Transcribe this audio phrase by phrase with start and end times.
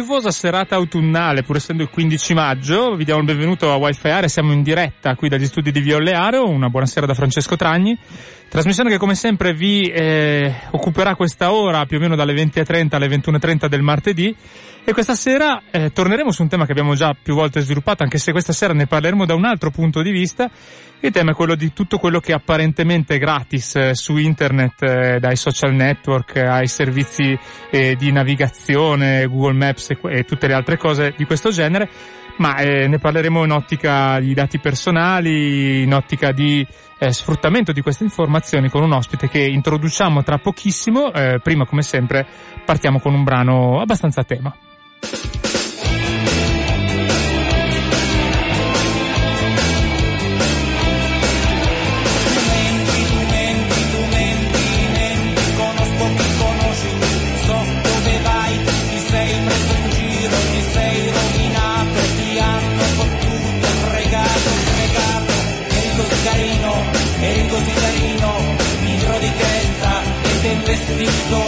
[0.00, 4.28] Piovosa serata autunnale, pur essendo il 15 maggio, vi diamo il benvenuto a Wi-Fi Area,
[4.28, 7.98] siamo in diretta qui dagli studi di Violle Areo, una buonasera da Francesco Tragni,
[8.50, 13.06] trasmissione che come sempre vi eh, occuperà questa ora più o meno dalle 20.30 alle
[13.06, 14.34] 21.30 del martedì
[14.82, 18.18] e questa sera eh, torneremo su un tema che abbiamo già più volte sviluppato, anche
[18.18, 20.50] se questa sera ne parleremo da un altro punto di vista.
[21.02, 25.18] Il tema è quello di tutto quello che è apparentemente gratis eh, su internet, eh,
[25.20, 27.38] dai social network ai servizi
[27.70, 31.88] eh, di navigazione, Google Maps e, e, tutte le altre cose di questo genere,
[32.40, 36.66] ma eh, ne parleremo in ottica di dati personali, in ottica di
[36.98, 41.10] eh, sfruttamento di queste informazioni con un ospite che introduciamo tra pochissimo.
[41.42, 42.26] prima, come sempre,
[42.64, 45.49] partiamo con un brano abbastanza a tema.
[71.00, 71.39] Quello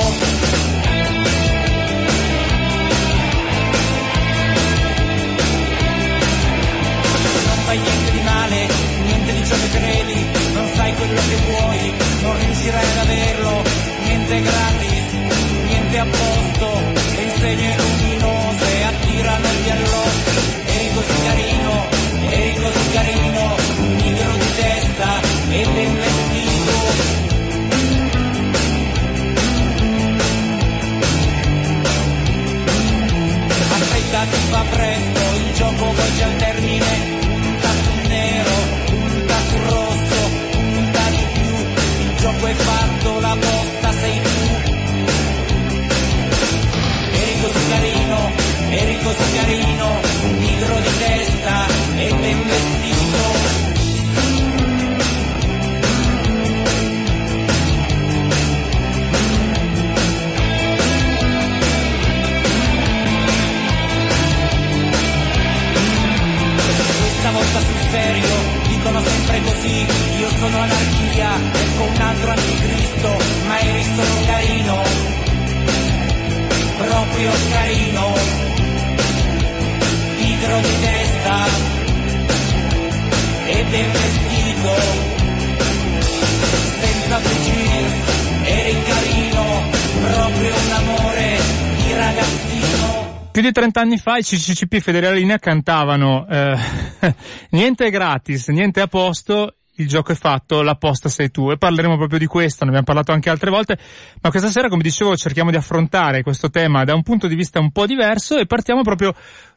[93.33, 96.55] Più di 30 anni fa i CCCP Federale Linea cantavano eh,
[97.53, 101.51] niente è gratis, niente è a posto, il gioco è fatto, la posta sei tu
[101.51, 103.79] e parleremo proprio di questo, ne abbiamo parlato anche altre volte,
[104.21, 107.59] ma questa sera come dicevo cerchiamo di affrontare questo tema da un punto di vista
[107.59, 109.15] un po' diverso e partiamo proprio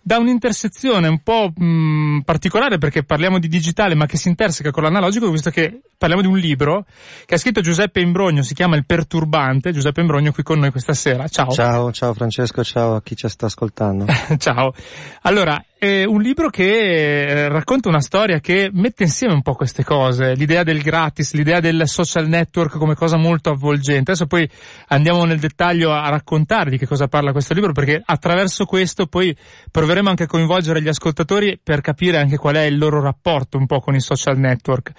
[0.07, 4.83] da un'intersezione un po' mh, particolare perché parliamo di digitale ma che si interseca con
[4.83, 6.85] l'analogico visto che parliamo di un libro
[7.25, 10.93] che ha scritto Giuseppe Imbrogno, si chiama Il Perturbante, Giuseppe Imbrogno qui con noi questa
[10.93, 11.27] sera.
[11.27, 11.49] Ciao.
[11.49, 14.05] Ciao, ciao Francesco, ciao a chi ci sta ascoltando.
[14.37, 14.75] ciao.
[15.21, 19.83] Allora, è un libro che eh, racconta una storia che mette insieme un po' queste
[19.83, 24.11] cose, l'idea del gratis, l'idea del social network come cosa molto avvolgente.
[24.11, 24.49] Adesso poi
[24.87, 29.35] andiamo nel dettaglio a raccontare di che cosa parla questo libro perché attraverso questo poi
[29.69, 33.65] proveremo anche a coinvolgere gli ascoltatori per capire anche qual è il loro rapporto un
[33.65, 34.91] po' con i social network.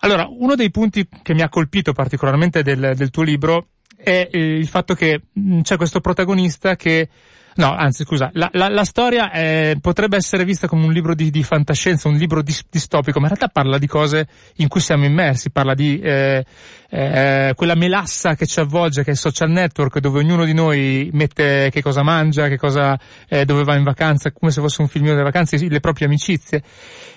[0.00, 4.38] Allora, uno dei punti che mi ha colpito particolarmente del, del tuo libro è eh,
[4.38, 5.22] il fatto che
[5.62, 7.08] c'è questo protagonista che
[7.56, 11.30] No, anzi, scusa, la, la, la storia è, potrebbe essere vista come un libro di,
[11.30, 15.06] di fantascienza, un libro dis, distopico, ma in realtà parla di cose in cui siamo
[15.06, 16.44] immersi, parla di eh,
[16.90, 21.08] eh, quella melassa che ci avvolge, che è il social network, dove ognuno di noi
[21.14, 24.88] mette che cosa mangia, che cosa, eh, dove va in vacanza, come se fosse un
[24.88, 26.62] filmino delle vacanze, le proprie amicizie.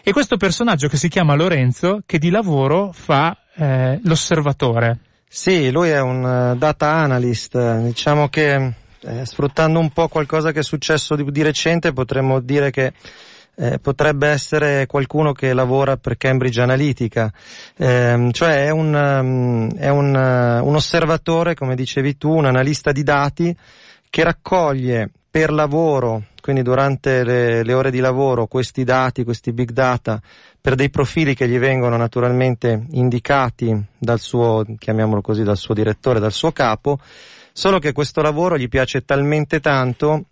[0.01, 4.99] E questo personaggio che si chiama Lorenzo, che di lavoro fa eh, l'osservatore.
[5.27, 10.59] Sì, lui è un uh, data analyst, diciamo che eh, sfruttando un po' qualcosa che
[10.59, 12.93] è successo di, di recente, potremmo dire che
[13.55, 17.31] eh, potrebbe essere qualcuno che lavora per Cambridge Analytica,
[17.75, 22.93] eh, cioè è, un, um, è un, uh, un osservatore, come dicevi tu, un analista
[22.93, 23.55] di dati
[24.09, 29.71] che raccoglie per lavoro, quindi durante le, le, ore di lavoro, questi dati, questi big
[29.71, 30.21] data,
[30.61, 36.19] per dei profili che gli vengono naturalmente indicati dal suo, chiamiamolo così, dal suo direttore,
[36.19, 36.97] dal suo capo,
[37.59, 40.27] solo che questo lavoro gli piace talmente tanto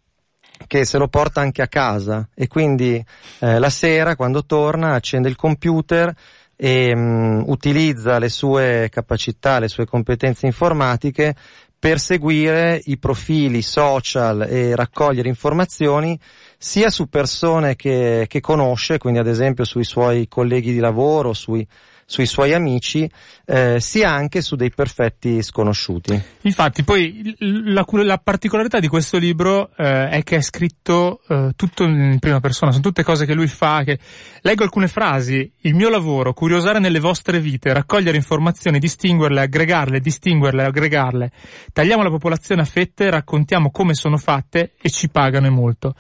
[0.66, 2.30] che se lo porta anche a casa.
[2.34, 3.04] E quindi
[3.40, 6.16] eh, la sera quando torna accende il computer
[6.56, 11.36] e mh, mm, utilizza le sue capacità, le sue competenze informatiche
[11.78, 16.18] per seguire i profili social e raccogliere informazioni
[16.58, 21.68] sia su persone che, che conosce, quindi ad esempio sui suoi colleghi di lavoro, sui
[22.10, 23.10] sui suoi amici,
[23.46, 26.20] eh, sia anche su dei perfetti sconosciuti.
[26.44, 31.84] Infatti, poi la, la particolarità di questo libro eh, è che è scritto eh, tutto
[31.84, 33.84] in prima persona, sono tutte cose che lui fa.
[33.84, 34.00] Che...
[34.40, 35.52] Leggo alcune frasi.
[35.64, 41.32] Il mio lavoro, curiosare nelle vostre vite, raccogliere informazioni, distinguerle, aggregarle, distinguerle, aggregarle.
[41.74, 45.94] Tagliamo la popolazione a fette, raccontiamo come sono fatte e ci pagano e molto.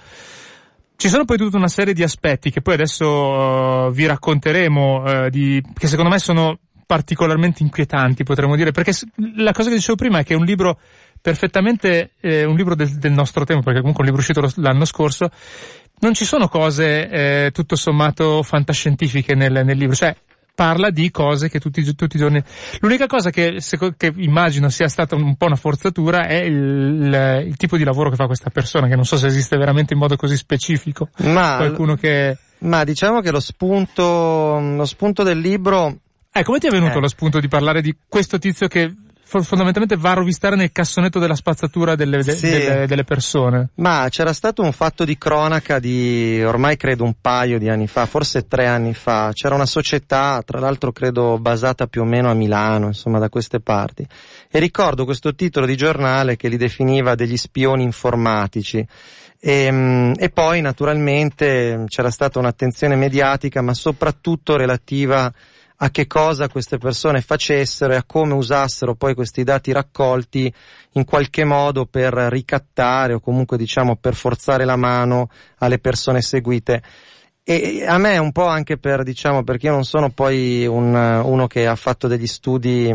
[0.98, 5.30] Ci sono poi tutta una serie di aspetti che poi adesso uh, vi racconteremo, uh,
[5.30, 6.58] di, che secondo me sono
[6.88, 8.94] particolarmente inquietanti, potremmo dire, perché
[9.36, 10.80] la cosa che dicevo prima è che è un libro
[11.22, 14.86] perfettamente, eh, un libro del, del, nostro tempo, perché comunque è un libro uscito l'anno
[14.86, 15.30] scorso,
[16.00, 20.16] non ci sono cose eh, tutto sommato fantascientifiche nel, nel libro, cioè
[20.58, 22.42] parla di cose che tutti, tutti i giorni.
[22.80, 23.62] L'unica cosa che,
[23.96, 28.16] che, immagino sia stata un po' una forzatura è il, il, tipo di lavoro che
[28.16, 31.10] fa questa persona, che non so se esiste veramente in modo così specifico.
[31.18, 32.36] Ma, Qualcuno che...
[32.60, 35.96] ma diciamo che lo spunto, lo spunto del libro.
[36.32, 37.02] Eh, come ti è venuto eh.
[37.02, 38.92] lo spunto di parlare di questo tizio che
[39.28, 42.50] fondamentalmente va a rovistare nel cassonetto della spazzatura delle, de, sì.
[42.50, 43.70] delle, delle, persone.
[43.76, 48.06] Ma c'era stato un fatto di cronaca di ormai credo un paio di anni fa,
[48.06, 49.32] forse tre anni fa.
[49.34, 53.60] C'era una società, tra l'altro credo basata più o meno a Milano, insomma da queste
[53.60, 54.08] parti.
[54.50, 58.86] E ricordo questo titolo di giornale che li definiva degli spioni informatici.
[59.40, 65.32] E, ehm, e, poi naturalmente c'era stata un'attenzione mediatica, ma soprattutto relativa
[65.80, 70.52] a che cosa queste persone facessero e a come usassero poi questi dati raccolti
[70.94, 75.30] in qualche modo per ricattare o comunque diciamo per forzare la mano
[75.60, 76.82] alle persone seguite.
[77.44, 81.48] E a me un po' anche per, diciamo, perché io non sono poi un, uno
[81.48, 82.94] che ha fatto degli studi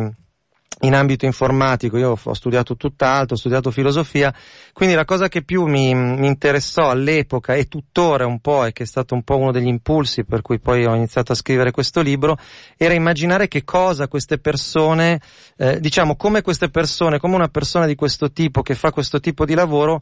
[0.81, 4.35] in ambito informatico, io ho studiato tutt'altro, ho studiato filosofia,
[4.73, 8.83] quindi la cosa che più mi, mi, interessò all'epoca e tuttora un po' e che
[8.83, 12.01] è stato un po' uno degli impulsi per cui poi ho iniziato a scrivere questo
[12.01, 12.37] libro,
[12.77, 15.21] era immaginare che cosa queste persone,
[15.57, 19.45] eh, diciamo come queste persone, come una persona di questo tipo che fa questo tipo
[19.45, 20.01] di lavoro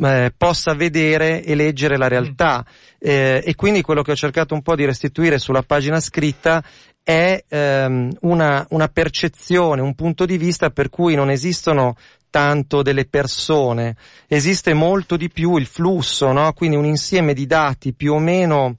[0.00, 2.98] eh, possa vedere e leggere la realtà mm.
[2.98, 6.62] eh, e quindi quello che ho cercato un po' di restituire sulla pagina scritta
[7.02, 11.96] è ehm, una, una percezione, un punto di vista per cui non esistono
[12.30, 13.96] tanto delle persone,
[14.26, 16.52] esiste molto di più il flusso, no?
[16.54, 18.78] quindi un insieme di dati più o meno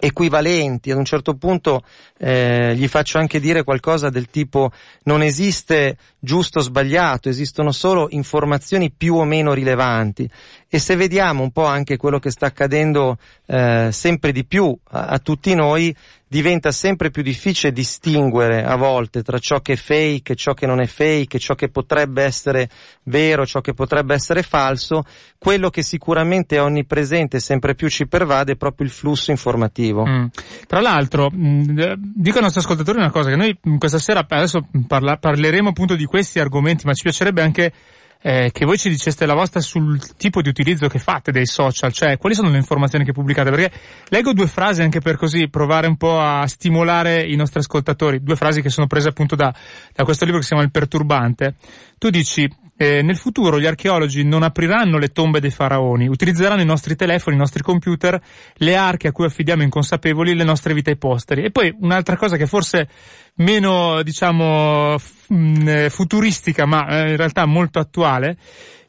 [0.00, 1.82] equivalenti, ad un certo punto
[2.18, 4.70] eh, gli faccio anche dire qualcosa del tipo
[5.04, 10.28] non esiste giusto o sbagliato, esistono solo informazioni più o meno rilevanti
[10.70, 13.16] e se vediamo un po' anche quello che sta accadendo
[13.46, 15.94] eh, sempre di più a, a tutti noi,
[16.30, 20.80] diventa sempre più difficile distinguere a volte tra ciò che è fake, ciò che non
[20.80, 22.68] è fake, ciò che potrebbe essere
[23.04, 25.04] vero, ciò che potrebbe essere falso,
[25.38, 30.04] quello che sicuramente è onnipresente e sempre più ci pervade è proprio il flusso informativo.
[30.06, 30.26] Mm.
[30.66, 34.68] Tra l'altro, mh, mm, dico ai nostri ascoltatori una cosa, che noi questa sera adesso
[34.86, 37.72] parla, parleremo appunto di questi argomenti, ma ci piacerebbe anche
[38.20, 41.92] eh, che voi ci diceste la vostra sul tipo di utilizzo che fate dei social,
[41.92, 43.70] cioè quali sono le informazioni che pubblicate, perché
[44.08, 48.36] leggo due frasi anche per così provare un po' a stimolare i nostri ascoltatori, due
[48.36, 49.54] frasi che sono prese appunto da,
[49.94, 51.54] da questo libro che si chiama Il Perturbante.
[51.98, 56.64] Tu dici, eh, nel futuro gli archeologi non apriranno le tombe dei faraoni, utilizzeranno i
[56.64, 58.20] nostri telefoni, i nostri computer,
[58.54, 61.42] le arche a cui affidiamo inconsapevoli le nostre vite ai posteri.
[61.42, 62.88] E poi un'altra cosa che forse
[63.36, 68.38] meno, diciamo, mh, eh, futuristica, ma eh, in realtà molto attuale,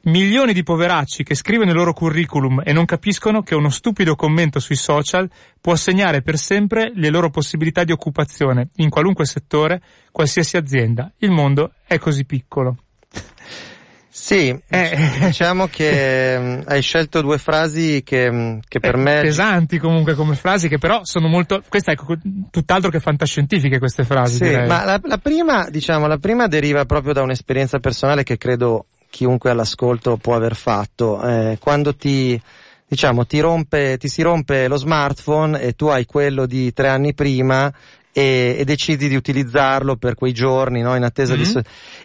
[0.01, 4.59] milioni di poveracci che scrivono il loro curriculum e non capiscono che uno stupido commento
[4.59, 5.27] sui social
[5.59, 11.11] può segnare per sempre le loro possibilità di occupazione in qualunque settore, qualsiasi azienda.
[11.17, 12.77] Il mondo è così piccolo.
[14.09, 19.21] Sì, eh, diciamo che mm, hai scelto due frasi che, mm, che per eh, me...
[19.21, 21.61] Pesanti comunque come frasi, che però sono molto...
[21.67, 21.95] Questa è
[22.49, 24.37] tutt'altro che fantascientifiche queste frasi.
[24.37, 24.67] Sì, direi.
[24.67, 29.51] ma la, la, prima, diciamo, la prima deriva proprio da un'esperienza personale che credo chiunque
[29.51, 31.21] all'ascolto può aver fatto.
[31.23, 32.41] Eh, quando ti
[32.89, 37.13] diciamo ti rompe, ti si rompe lo smartphone e tu hai quello di tre anni
[37.13, 37.71] prima
[38.11, 40.95] e, e, decidi di utilizzarlo per quei giorni, no?
[40.95, 41.43] in attesa mm-hmm.
[41.43, 41.61] di...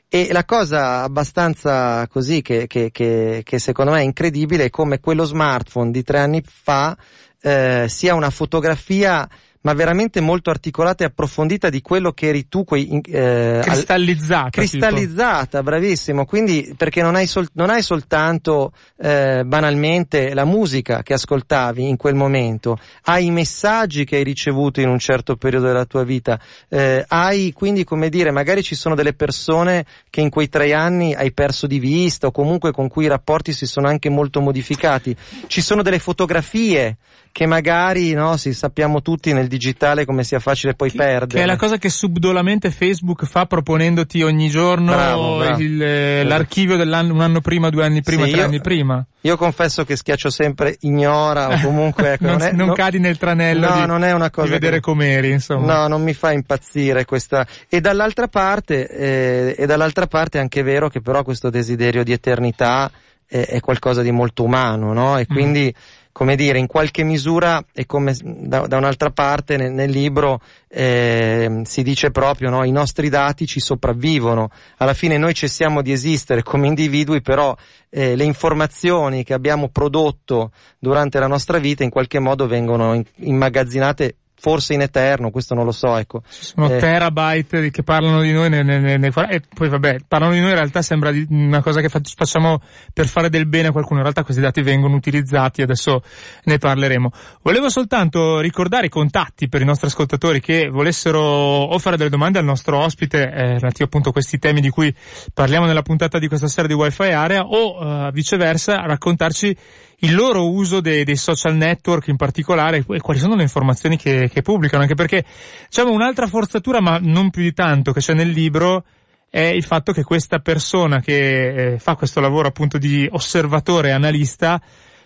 [0.09, 5.01] E la cosa abbastanza così che, che, che, che, secondo me è incredibile è come
[5.01, 6.97] quello smartphone di tre anni fa
[7.41, 9.29] eh, sia una fotografia
[9.65, 14.51] ma veramente molto articolata e approfondita di quello che eri tu, quei, eh, cristallizzata.
[14.51, 15.63] Cristallizzata, tipo.
[15.63, 16.27] bravissimo.
[16.27, 21.97] Quindi, perché non hai, sol- non hai soltanto eh, banalmente la musica che ascoltavi in
[21.97, 26.39] quel momento, hai i messaggi che hai ricevuto in un certo periodo della tua vita,
[26.69, 31.15] eh, hai quindi, come dire, magari ci sono delle persone che in quei tre anni
[31.15, 35.17] hai perso di vista o comunque con cui i rapporti si sono anche molto modificati.
[35.47, 36.99] Ci sono delle fotografie
[37.35, 41.41] che magari no, si sappiamo tutti nel digitale come sia facile poi che, perdere.
[41.41, 45.61] Che è la cosa che subdolamente Facebook fa proponendoti ogni giorno bravo, bravo.
[45.61, 49.05] Il, eh, l'archivio dell'anno un anno prima, due anni prima, sì, tre io, anni prima.
[49.23, 53.01] Io confesso che schiaccio sempre ignora o comunque ecco, non, non, è, non no, cadi
[53.01, 55.81] nel tranello no, di, non è una cosa di vedere che, com'eri, insomma.
[55.81, 57.45] No, non mi fa impazzire questa.
[57.69, 62.13] E dall'altra parte, eh, e dall'altra parte è anche vero che però questo desiderio di
[62.13, 62.89] eternità
[63.27, 65.19] è, è qualcosa di molto umano, no?
[65.19, 65.35] E mm.
[65.35, 69.91] quindi mm come dire, in qualche misura e come da, da un'altra parte nel, nel
[69.91, 75.83] libro eh, si dice proprio no, i nostri dati ci sopravvivono, alla fine noi cessiamo
[75.83, 77.53] di esistere come individui, però
[77.91, 83.03] eh, le informazioni che abbiamo prodotto durante la nostra vita in qualche modo vengono in,
[83.17, 86.21] immagazzinate forse in eterno, questo non lo so, ecco.
[86.29, 86.77] Ci sono eh.
[86.77, 90.57] terabyte che parlano di noi nei, nei, nei, e poi vabbè, parlano di noi in
[90.57, 92.61] realtà sembra una cosa che facciamo
[92.93, 96.03] per fare del bene a qualcuno, in realtà questi dati vengono utilizzati, adesso
[96.43, 97.11] ne parleremo.
[97.41, 102.39] Volevo soltanto ricordare i contatti per i nostri ascoltatori che volessero o fare delle domande
[102.39, 104.95] al nostro ospite, eh, relativo appunto a questi temi di cui
[105.33, 109.57] parliamo nella puntata di questa sera di Wi-Fi Area, o eh, viceversa raccontarci
[110.05, 114.29] il loro uso dei, dei, social network in particolare e quali sono le informazioni che,
[114.33, 115.25] che pubblicano, anche perché
[115.69, 118.85] diciamo un'altra forzatura, ma non più di tanto, che c'è nel libro
[119.31, 123.93] è il fatto che questa persona che eh, fa questo lavoro appunto di osservatore e
[123.93, 124.63] analista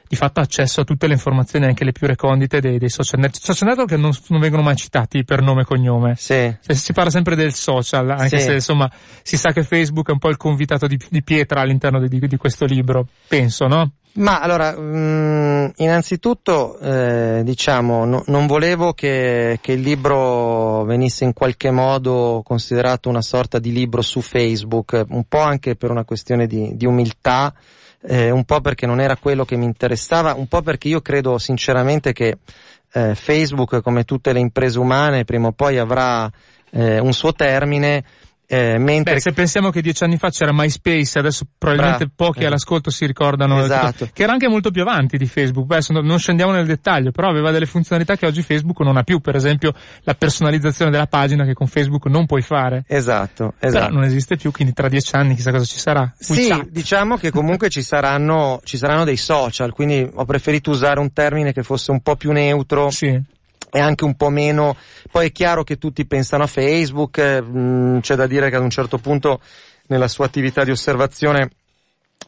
[0.09, 3.21] di fatto ha accesso a tutte le informazioni, anche le più recondite dei, dei social
[3.21, 6.15] network, social network che non, non, vengono mai citati per nome e cognome.
[6.17, 6.55] Sì.
[6.67, 8.47] Si parla sempre del social, anche sì.
[8.47, 8.91] se insomma
[9.23, 12.37] si sa che Facebook è un po' il convitato di, di pietra all'interno di, di,
[12.37, 13.93] questo libro, penso, no?
[14.15, 21.25] Ma allora, mh, mm, innanzitutto eh, diciamo, no, non volevo che, che, il libro venisse
[21.25, 26.05] in qualche modo considerato una sorta di libro su Facebook, un po' anche per una
[26.05, 27.55] questione di, di umiltà,
[28.03, 31.39] eh, un po' perché non era quello che mi interessava, un po' perché io credo
[31.39, 32.39] sinceramente che
[32.93, 36.31] eh, Facebook, come tutte le imprese umane, prima o poi avrà
[36.71, 38.05] eh, un suo termine
[38.51, 39.15] eh, mentre...
[39.15, 42.47] Beh, se pensiamo che dieci anni fa c'era MySpace, adesso probabilmente Bra- pochi eh.
[42.47, 44.09] all'ascolto si ricordano esatto.
[44.11, 45.67] che era anche molto più avanti di Facebook.
[45.67, 49.21] Beh, non scendiamo nel dettaglio, però aveva delle funzionalità che oggi Facebook non ha più,
[49.21, 49.75] per esempio
[50.05, 52.85] la personalizzazione della pagina che con Facebook non puoi fare.
[52.87, 53.85] Esatto, esatto.
[53.85, 56.11] Però non esiste più, quindi tra dieci anni chissà cosa ci sarà.
[56.19, 61.13] Sì, diciamo che comunque ci saranno, ci saranno dei social, quindi ho preferito usare un
[61.13, 62.89] termine che fosse un po' più neutro.
[62.89, 63.37] Sì
[63.71, 64.77] è anche un po' meno,
[65.11, 68.63] poi è chiaro che tutti pensano a Facebook, mh, mm, c'è da dire che ad
[68.63, 69.41] un certo punto
[69.89, 71.51] nella sua attività di osservazione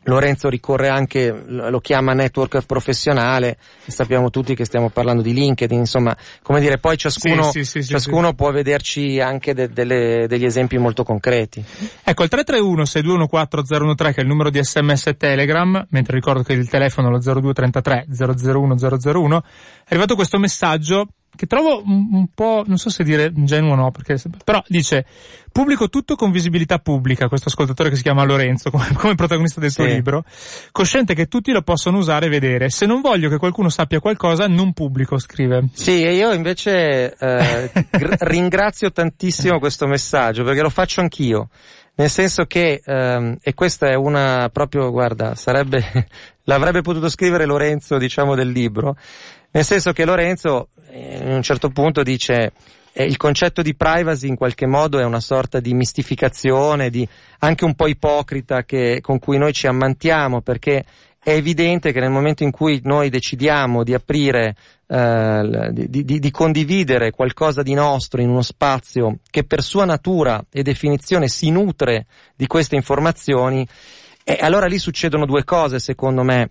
[0.05, 6.17] Lorenzo ricorre anche, lo chiama network professionale, sappiamo tutti che stiamo parlando di LinkedIn, insomma,
[6.43, 10.79] come dire, poi ciascuno, sì, sì, sì, ciascuno può vederci anche de, delle, degli esempi
[10.79, 11.63] molto concreti.
[12.03, 17.09] Ecco, il 331-6214013 che è il numero di sms telegram, mentre ricordo che il telefono
[17.09, 21.09] è lo 0233 001 001, è arrivato questo messaggio
[21.41, 25.07] che trovo un, po', non so se dire ingenuo o no, perché, però dice,
[25.51, 29.71] pubblico tutto con visibilità pubblica, questo ascoltatore che si chiama Lorenzo, come, come protagonista del
[29.71, 29.81] sì.
[29.81, 30.23] suo libro,
[30.71, 32.69] cosciente che tutti lo possono usare e vedere.
[32.69, 35.69] Se non voglio che qualcuno sappia qualcosa, non pubblico, scrive.
[35.73, 37.71] Sì, e io invece eh,
[38.21, 41.49] ringrazio tantissimo questo messaggio, perché lo faccio anch'io.
[41.95, 46.07] Nel senso che, ehm, e questa è una proprio, guarda, sarebbe,
[46.45, 48.97] l'avrebbe potuto scrivere Lorenzo, diciamo, del libro,
[49.53, 52.53] nel senso che Lorenzo, eh, in un certo punto dice,
[52.93, 57.07] eh, il concetto di privacy in qualche modo è una sorta di mistificazione, di,
[57.41, 60.85] anche un po' ipocrita che, con cui noi ci ammantiamo, perché
[61.23, 64.55] è evidente che nel momento in cui noi decidiamo di aprire,
[64.87, 70.43] eh, di, di, di, condividere qualcosa di nostro in uno spazio che per sua natura
[70.51, 73.67] e definizione si nutre di queste informazioni,
[74.25, 76.49] eh, allora lì succedono due cose secondo me.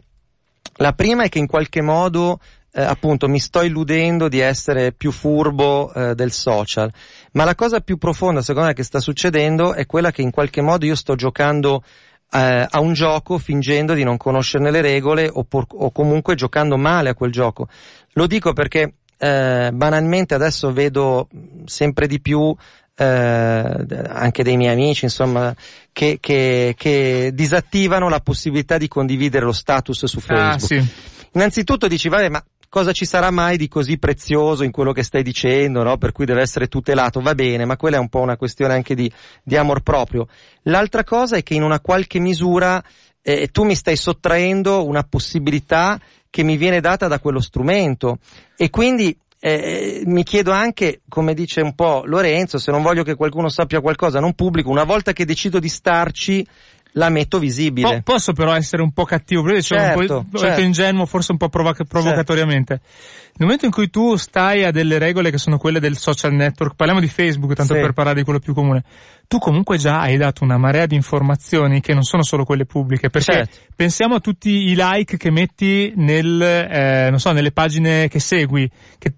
[0.76, 2.40] La prima è che in qualche modo
[2.72, 6.92] eh, appunto mi sto illudendo di essere più furbo eh, del social,
[7.34, 10.62] ma la cosa più profonda secondo me che sta succedendo è quella che in qualche
[10.62, 11.84] modo io sto giocando
[12.32, 16.78] eh, a un gioco fingendo di non conoscerne le regole o, por- o comunque giocando
[16.78, 17.68] male a quel gioco.
[18.14, 21.28] Lo dico perché eh, banalmente adesso vedo
[21.66, 22.56] sempre di più
[22.96, 25.56] eh, anche dei miei amici, insomma,
[25.94, 30.54] che, che, che, disattivano la possibilità di condividere lo status su ah, Facebook.
[30.54, 31.28] Ah, sì.
[31.34, 35.24] Innanzitutto dici, vabbè, ma cosa ci sarà mai di così prezioso in quello che stai
[35.24, 35.98] dicendo, no?
[35.98, 38.96] Per cui deve essere tutelato, va bene, ma quella è un po' una questione anche
[38.96, 39.12] di,
[39.44, 40.28] di amor proprio.
[40.64, 42.82] L'altra cosa è che in una qualche misura
[43.22, 46.00] eh, tu mi stai sottraendo una possibilità
[46.30, 48.20] che mi viene data da quello strumento
[48.56, 53.16] e quindi eh, mi chiedo anche, come dice un po' Lorenzo, se non voglio che
[53.16, 56.46] qualcuno sappia qualcosa, non pubblico, una volta che decido di starci,
[56.94, 58.02] la metto visibile.
[58.02, 60.62] Po- posso però essere un po' cattivo, perché certo, un po', certo.
[60.62, 62.82] ingenuo, forse un po' provoc- provocatoriamente.
[62.82, 63.28] Certo.
[63.40, 66.76] Nel momento in cui tu stai a delle regole che sono quelle del social network,
[66.76, 67.80] parliamo di Facebook, tanto sì.
[67.80, 68.84] per parlare di quello più comune,
[69.28, 73.10] tu comunque già hai dato una marea di informazioni che non sono solo quelle pubbliche,
[73.10, 73.58] perché certo.
[73.76, 78.70] pensiamo a tutti i like che metti nel, eh, non so, nelle pagine che segui,
[78.98, 79.14] che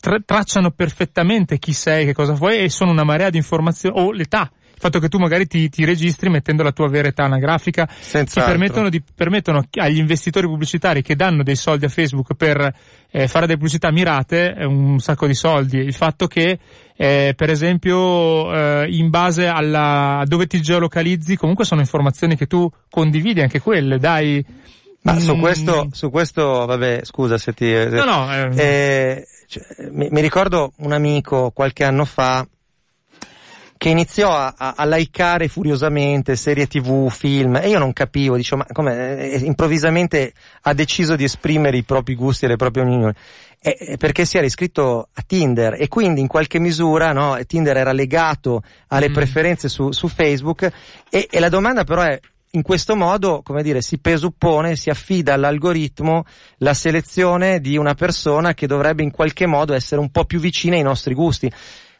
[0.00, 4.12] tra- tracciano perfettamente chi sei, che cosa vuoi e sono una marea di informazioni, o
[4.12, 7.84] l'età, il fatto che tu magari ti, ti registri mettendo la tua vera età anagrafica,
[7.84, 12.72] ti permettono, di, permettono agli investitori pubblicitari che danno dei soldi a Facebook per
[13.10, 15.78] eh, fare delle pubblicità mirate eh, un sacco di soldi.
[15.78, 16.60] Il fatto che
[16.96, 22.46] eh, per esempio eh, in base alla, a dove ti geolocalizzi comunque sono informazioni che
[22.46, 24.44] tu condividi anche quelle, dai.
[25.02, 25.40] Ma su mm.
[25.40, 27.72] questo, su questo, vabbè, scusa se ti...
[27.72, 32.46] No, no, eh, eh cioè, mi, mi, ricordo un amico qualche anno fa
[33.78, 38.64] che iniziò a, a, a likeare furiosamente serie tv, film, e io non capivo, dicevo,
[38.66, 40.32] ma come, eh, improvvisamente
[40.62, 43.14] ha deciso di esprimere i propri gusti e le proprie opinioni.
[43.60, 47.90] Eh, perché si era iscritto a Tinder e quindi in qualche misura no, Tinder era
[47.90, 49.12] legato alle mm.
[49.12, 50.70] preferenze su, su Facebook
[51.10, 52.20] e, e la domanda però è
[52.52, 56.24] in questo modo, come dire, si presuppone, si affida all'algoritmo
[56.58, 60.76] la selezione di una persona che dovrebbe in qualche modo essere un po' più vicina
[60.76, 61.52] ai nostri gusti.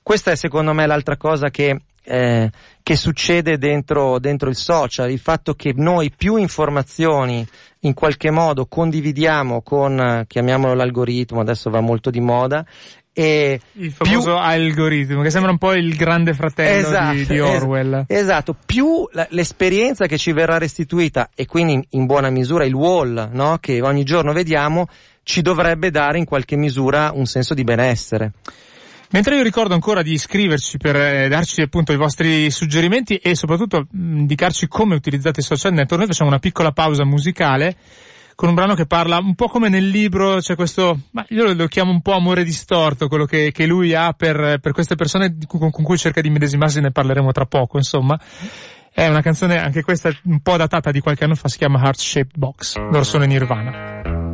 [0.09, 2.51] Questa è secondo me l'altra cosa che, eh,
[2.83, 7.47] che succede dentro, dentro il social, il fatto che noi più informazioni
[7.81, 12.65] in qualche modo condividiamo con, chiamiamolo l'algoritmo, adesso va molto di moda,
[13.13, 14.41] e il famoso più...
[14.41, 18.05] algoritmo che sembra un po' il grande fratello esatto, di, di, Orwell.
[18.07, 22.73] Es- esatto, più l'esperienza che ci verrà restituita e quindi in, in buona misura il
[22.73, 23.59] wall no?
[23.61, 24.89] che ogni giorno vediamo
[25.23, 28.33] ci dovrebbe dare in qualche misura un senso di benessere.
[29.11, 33.87] Mentre io ricordo ancora di iscriverci per eh, darci appunto i vostri suggerimenti e soprattutto
[33.91, 37.77] mh, indicarci come utilizzate i social network, noi facciamo una piccola pausa musicale
[38.39, 41.55] con un brano che parla un po' come nel libro, c'è questo, ma io lo,
[41.55, 45.37] lo chiamo un po' amore distorto, quello che, che lui ha per, per queste persone
[45.49, 48.17] con, con cui cerca di medesimarsi, ne parleremo tra poco, insomma.
[48.93, 51.99] È una canzone, anche questa un po' datata di qualche anno fa, si chiama Heart
[51.99, 52.77] Shaped Box.
[52.77, 54.28] Loro sono in Nirvana.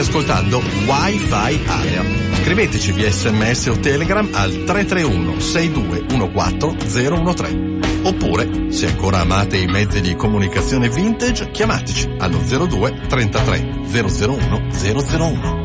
[0.00, 2.04] Ascoltando Wi-Fi Area.
[2.32, 7.78] Scriveteci via sms o telegram al 331 6214 013.
[8.02, 15.59] Oppure, se ancora amate i mezzi di comunicazione vintage, chiamateci allo 02 33 001 001.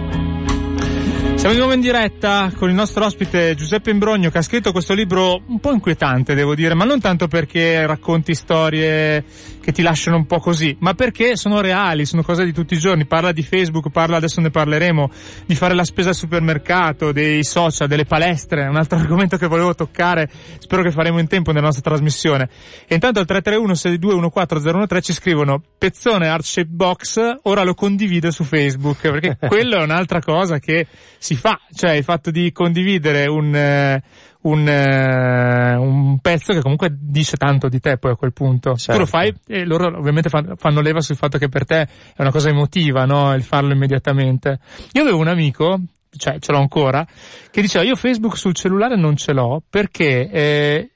[1.46, 4.96] Siamo di nuovo in diretta con il nostro ospite Giuseppe Imbrogno che ha scritto questo
[4.96, 9.24] libro un po' inquietante, devo dire, ma non tanto perché racconti storie
[9.66, 12.80] che ti lasciano un po' così, ma perché sono reali, sono cose di tutti i
[12.80, 13.06] giorni.
[13.06, 15.12] Parla di Facebook, parla, adesso ne parleremo,
[15.46, 19.76] di fare la spesa al supermercato, dei social, delle palestre, un altro argomento che volevo
[19.76, 22.50] toccare, spero che faremo in tempo nella nostra trasmissione.
[22.88, 29.02] E intanto al 331-6214013 ci scrivono Pezzone Art Shape Box, ora lo condivide su Facebook,
[29.02, 34.02] perché quello è un'altra cosa che si fa, cioè il fatto di condividere un, eh,
[34.42, 38.76] un, eh, un, pezzo che comunque dice tanto di te poi a quel punto.
[38.76, 38.94] Certo.
[38.94, 39.40] Tu lo certo.
[39.46, 41.88] fai e loro ovviamente fanno leva sul fatto che per te è
[42.22, 43.34] una cosa emotiva, no?
[43.34, 44.60] Il farlo immediatamente.
[44.94, 45.80] Io avevo un amico,
[46.16, 47.06] cioè ce l'ho ancora,
[47.52, 50.90] che diceva io Facebook sul cellulare non ce l'ho perché eh,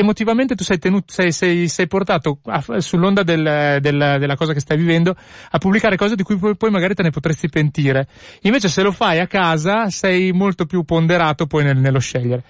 [0.00, 4.60] emotivamente tu sei, tenuto, sei, sei, sei portato a, sull'onda del, del, della cosa che
[4.60, 5.14] stai vivendo
[5.50, 8.06] a pubblicare cose di cui poi, poi, magari te ne potresti pentire.
[8.42, 12.42] Invece se lo fai a casa sei molto più ponderato poi nel, nello scegliere.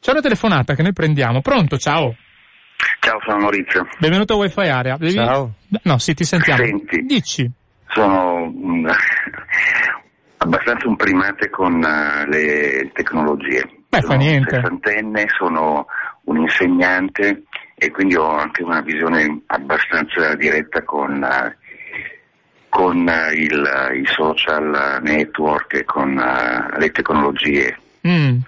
[0.00, 1.40] C'è una telefonata che noi prendiamo.
[1.40, 2.14] Pronto, ciao.
[3.00, 3.86] Ciao, sono Maurizio.
[3.98, 4.96] Benvenuto a Wi-Fi Area.
[4.96, 5.12] Devi...
[5.12, 5.54] Ciao.
[5.82, 6.64] No, sì, ti sentiamo.
[6.64, 7.50] Senti, Dici.
[7.88, 8.52] Sono
[10.38, 13.62] abbastanza un primate con uh, le tecnologie.
[13.88, 14.56] Beh, sono fa niente.
[14.56, 15.86] Sessantenne, sono
[16.24, 17.42] un insegnante
[17.74, 21.52] e quindi ho anche una visione abbastanza diretta con, uh,
[22.68, 27.78] con uh, il, i social network e con le tecnologie.
[28.06, 28.38] Mm.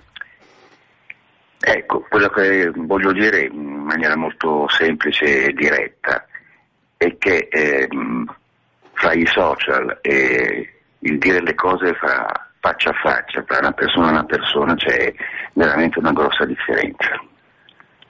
[1.58, 6.26] Ecco, quello che voglio dire in maniera molto semplice e diretta
[6.96, 7.88] è che eh,
[8.92, 14.08] fra i social e il dire le cose fra faccia a faccia, tra una persona
[14.08, 15.14] e una persona c'è
[15.52, 17.20] veramente una grossa differenza.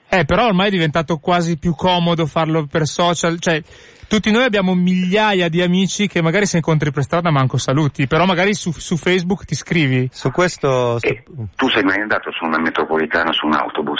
[0.09, 3.61] Eh, però ormai è diventato quasi più comodo farlo per social, cioè
[4.07, 8.25] tutti noi abbiamo migliaia di amici che magari se incontri per strada manco saluti, però
[8.25, 10.09] magari su, su Facebook ti scrivi.
[10.11, 10.97] Su questo...
[11.01, 11.23] Eh,
[11.55, 13.99] tu sei mai andato su una metropolitana, su un autobus?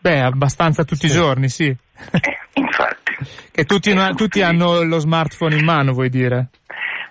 [0.00, 1.12] Beh, abbastanza tutti sì.
[1.12, 1.64] i giorni, sì.
[1.66, 3.16] Eh, infatti.
[3.50, 6.50] Che tutti, eh, tutti hanno lo smartphone in mano, vuoi dire?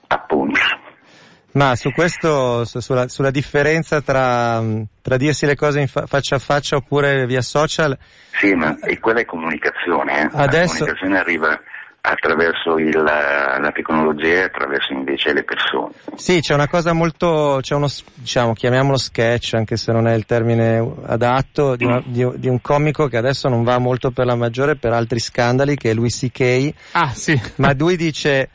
[0.08, 0.60] Appunto.
[1.54, 4.64] Ma su questo, su, sulla, sulla, differenza tra,
[5.02, 7.98] tra, dirsi le cose in fa- faccia a faccia oppure via social.
[8.40, 10.30] Sì, ma e quella è comunicazione, eh?
[10.32, 10.86] Adesso...
[10.86, 11.62] La comunicazione arriva
[12.04, 15.92] attraverso il, la tecnologia e attraverso invece le persone.
[16.16, 20.26] Sì, c'è una cosa molto, c'è uno, diciamo, chiamiamolo sketch, anche se non è il
[20.26, 24.36] termine adatto, di, una, di, di, un comico che adesso non va molto per la
[24.36, 26.74] maggiore per altri scandali, che è Louis C.K.
[26.94, 27.40] Ah, sì.
[27.58, 28.50] Ma lui dice,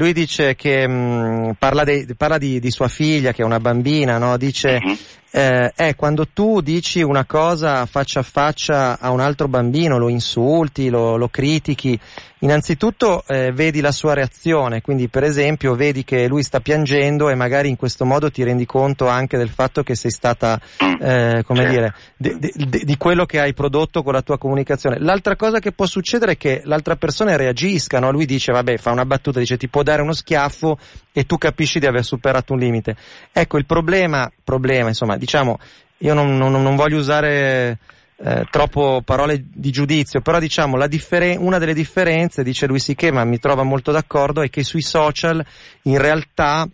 [0.00, 3.60] lui dice che mh, mm, parla, de, parla di, di, sua figlia che è una
[3.60, 4.38] bambina, no?
[4.38, 4.94] Dice mm-hmm
[5.30, 10.08] eh, è quando tu dici una cosa faccia a faccia a un altro bambino, lo
[10.08, 11.98] insulti, lo, lo critichi,
[12.40, 17.34] innanzitutto eh, vedi la sua reazione, quindi per esempio vedi che lui sta piangendo e
[17.34, 21.68] magari in questo modo ti rendi conto anche del fatto che sei stata, eh, come
[21.68, 24.98] dire, di, di, di quello che hai prodotto con la tua comunicazione.
[24.98, 28.10] L'altra cosa che può succedere è che l'altra persona reagisca, no?
[28.10, 30.78] lui dice vabbè fa una battuta, dice ti può dare uno schiaffo
[31.12, 32.96] e tu capisci di aver superato un limite.
[33.32, 35.58] Ecco il problema, problema insomma diciamo,
[35.98, 37.78] io non, non, non voglio usare
[38.22, 43.10] eh, troppo parole di giudizio, però diciamo differen- una delle differenze, dice lui sì che,
[43.12, 45.44] ma mi trova molto d'accordo, è che sui social
[45.82, 46.68] in realtà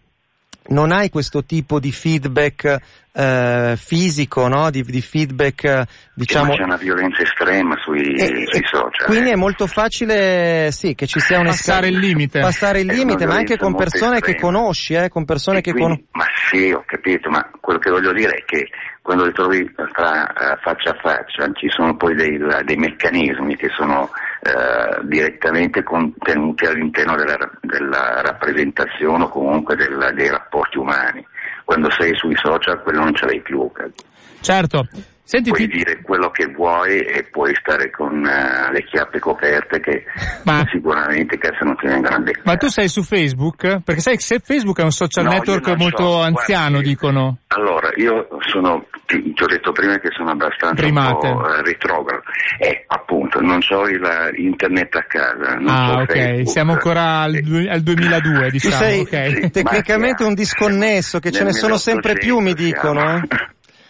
[0.68, 2.80] non hai questo tipo di feedback
[3.12, 4.70] eh, fisico, no?
[4.70, 6.54] di, di, feedback diciamo...
[6.54, 9.06] C'è una violenza estrema sui, e, sui social.
[9.06, 9.32] Quindi eh.
[9.32, 12.40] è molto facile, sì, che ci sia un passare il limite.
[12.40, 14.36] Passare il limite, ma anche con persone estrema.
[14.36, 16.04] che conosci, eh, con persone e che conosci.
[16.12, 18.68] Ma sì, ho capito, ma quello che voglio dire è che
[19.06, 23.68] quando li trovi fra, uh, faccia a faccia ci sono poi dei, dei meccanismi che
[23.68, 31.24] sono uh, direttamente contenuti all'interno della, della rappresentazione o comunque della, dei rapporti umani
[31.64, 33.70] quando sei sui social quello non ce l'hai più.
[34.40, 34.88] Certo.
[35.26, 35.78] Senti, puoi ti...
[35.78, 40.04] dire quello che vuoi e puoi stare con uh, le chiappe coperte che
[40.44, 40.64] Ma...
[40.70, 42.44] sicuramente cazzo non ti vengono a beccare.
[42.44, 43.80] Ma tu sei su Facebook?
[43.82, 46.22] Perché sai che Facebook è un social no, network molto so.
[46.22, 47.38] anziano, Guarda, dicono.
[47.48, 52.22] Allora, io sono, ti, ti, ho detto prima che sono abbastanza uh, ritrogrado.
[52.60, 55.56] E appunto, non ho il, internet a casa.
[55.56, 56.48] Non ah, so ok, Facebook.
[56.48, 57.34] siamo ancora al,
[57.68, 58.74] al 2002, diciamo.
[58.76, 59.34] Tu sei okay.
[59.34, 63.24] sì, tecnicamente un disconnesso, che ce ne sono sempre più, mi dicono.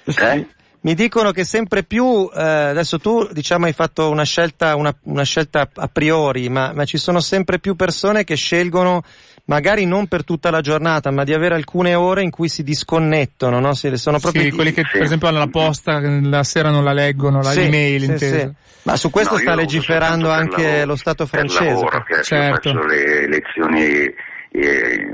[0.07, 0.47] Eh?
[0.81, 5.25] Mi dicono che sempre più, eh, adesso tu diciamo hai fatto una scelta, una, una
[5.25, 9.03] scelta a priori, ma, ma, ci sono sempre più persone che scelgono,
[9.47, 13.59] magari non per tutta la giornata, ma di avere alcune ore in cui si disconnettono,
[13.59, 13.75] no?
[13.75, 16.93] Si, sono proprio sì, quelli che per esempio hanno la posta, la sera non la
[16.93, 18.51] leggono, la sì, email sì, sì.
[18.83, 21.65] Ma su questo no, sta legiferando anche lo Stato francese.
[21.65, 22.71] Lavoro, certo.
[22.71, 24.15] faccio le lezioni
[24.59, 25.07] eh,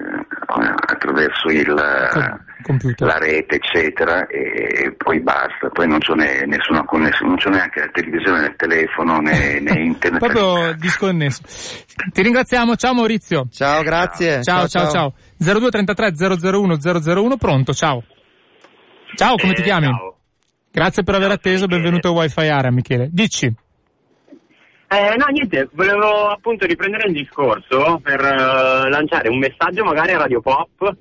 [0.87, 7.51] attraverso il, la rete eccetera e poi basta, poi non c'è nessuna connessione, non c'è
[7.51, 10.19] neanche la televisione né il telefono né, né internet.
[10.19, 11.43] Proprio disconnesso.
[12.13, 13.49] Ti ringraziamo, ciao Maurizio.
[13.51, 14.43] Ciao, grazie.
[14.43, 15.13] Ciao, ciao, ciao.
[15.39, 15.61] ciao.
[15.61, 16.79] 0233 001
[17.15, 18.03] 001, pronto, ciao.
[19.15, 19.87] Ciao, come eh, ti chiami?
[19.87, 20.17] Ciao.
[20.71, 23.09] Grazie per aver atteso, benvenuto a Wi-Fi Area Michele.
[23.11, 23.53] Dici.
[24.93, 30.19] Eh, no, niente, volevo appunto riprendere il discorso per uh, lanciare un messaggio magari a
[30.19, 30.95] Radio Pop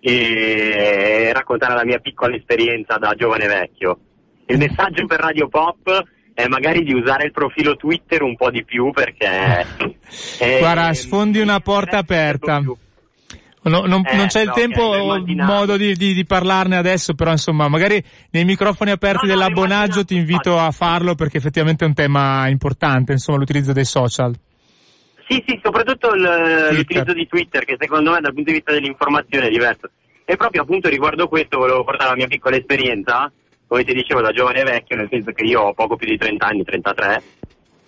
[0.00, 4.00] e raccontare la mia piccola esperienza da giovane vecchio.
[4.46, 6.02] Il messaggio per Radio Pop
[6.34, 9.64] è magari di usare il profilo Twitter un po' di più perché...
[10.58, 12.60] Guarda, sfondi una porta aperta.
[13.68, 17.30] No, non, eh, non, c'è il tempo o modo di, di, di, parlarne adesso, però
[17.30, 21.94] insomma, magari nei microfoni aperti no, dell'abbonaggio ti invito a farlo perché effettivamente è un
[21.94, 24.34] tema importante, insomma, l'utilizzo dei social.
[25.28, 29.46] Sì, sì, soprattutto il, l'utilizzo di Twitter, che secondo me dal punto di vista dell'informazione
[29.46, 29.90] è diverso.
[30.24, 33.30] E proprio appunto riguardo questo volevo portare la mia piccola esperienza,
[33.66, 36.16] come ti dicevo, da giovane e vecchio, nel senso che io ho poco più di
[36.16, 37.22] 30 anni, 33,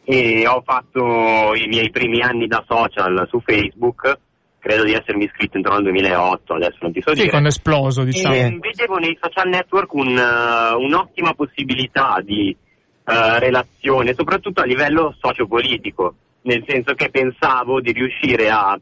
[0.04, 4.18] e ho fatto i miei primi anni da social su Facebook
[4.60, 7.30] credo di essermi iscritto intorno al 2008, adesso non ti so sì, dire.
[7.30, 8.34] quando è esploso, diciamo.
[8.34, 15.16] E vedevo nei social network un, uh, un'ottima possibilità di uh, relazione, soprattutto a livello
[15.18, 18.78] sociopolitico, nel senso che pensavo di riuscire a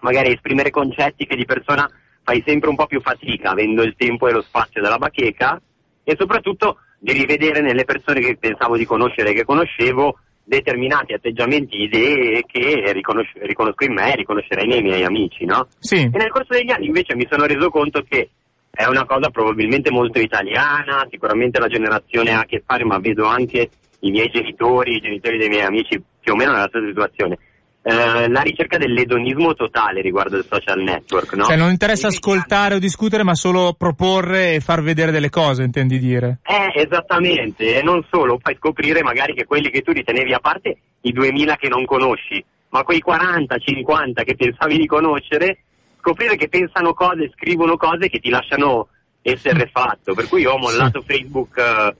[0.00, 1.90] magari esprimere concetti che di persona
[2.22, 5.60] fai sempre un po' più fatica, avendo il tempo e lo spazio della bacheca,
[6.04, 11.82] e soprattutto di rivedere nelle persone che pensavo di conoscere e che conoscevo determinati atteggiamenti,
[11.82, 15.66] idee che riconosco, riconosco in me e riconoscerei nei miei amici, no?
[15.78, 15.96] Sì.
[15.96, 18.30] E nel corso degli anni invece mi sono reso conto che
[18.70, 23.24] è una cosa probabilmente molto italiana, sicuramente la generazione ha a che fare, ma vedo
[23.24, 27.38] anche i miei genitori, i genitori dei miei amici più o meno nella stessa situazione.
[27.88, 31.44] Eh, la ricerca dell'edonismo totale riguardo il social network, no?
[31.44, 36.00] Cioè non interessa ascoltare o discutere, ma solo proporre e far vedere delle cose, intendi
[36.00, 36.40] dire?
[36.42, 40.76] Eh, esattamente, e non solo, fai scoprire magari che quelli che tu ritenevi a parte,
[41.02, 45.58] i 2000 che non conosci, ma quei 40, 50 che pensavi di conoscere,
[46.00, 48.88] scoprire che pensano cose, scrivono cose che ti lasciano
[49.22, 50.12] essere fatto.
[50.12, 51.12] Per cui ho mollato sì.
[51.12, 51.94] Facebook eh,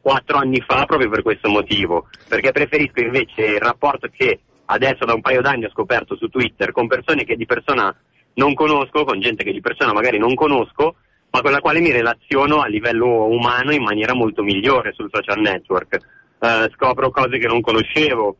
[0.00, 5.14] quattro anni fa proprio per questo motivo, perché preferisco invece il rapporto che adesso da
[5.14, 7.94] un paio d'anni ho scoperto su Twitter con persone che di persona
[8.34, 10.96] non conosco, con gente che di persona magari non conosco,
[11.30, 15.40] ma con la quale mi relaziono a livello umano in maniera molto migliore sul social
[15.40, 15.98] network.
[16.38, 18.36] Uh, scopro cose che non conoscevo,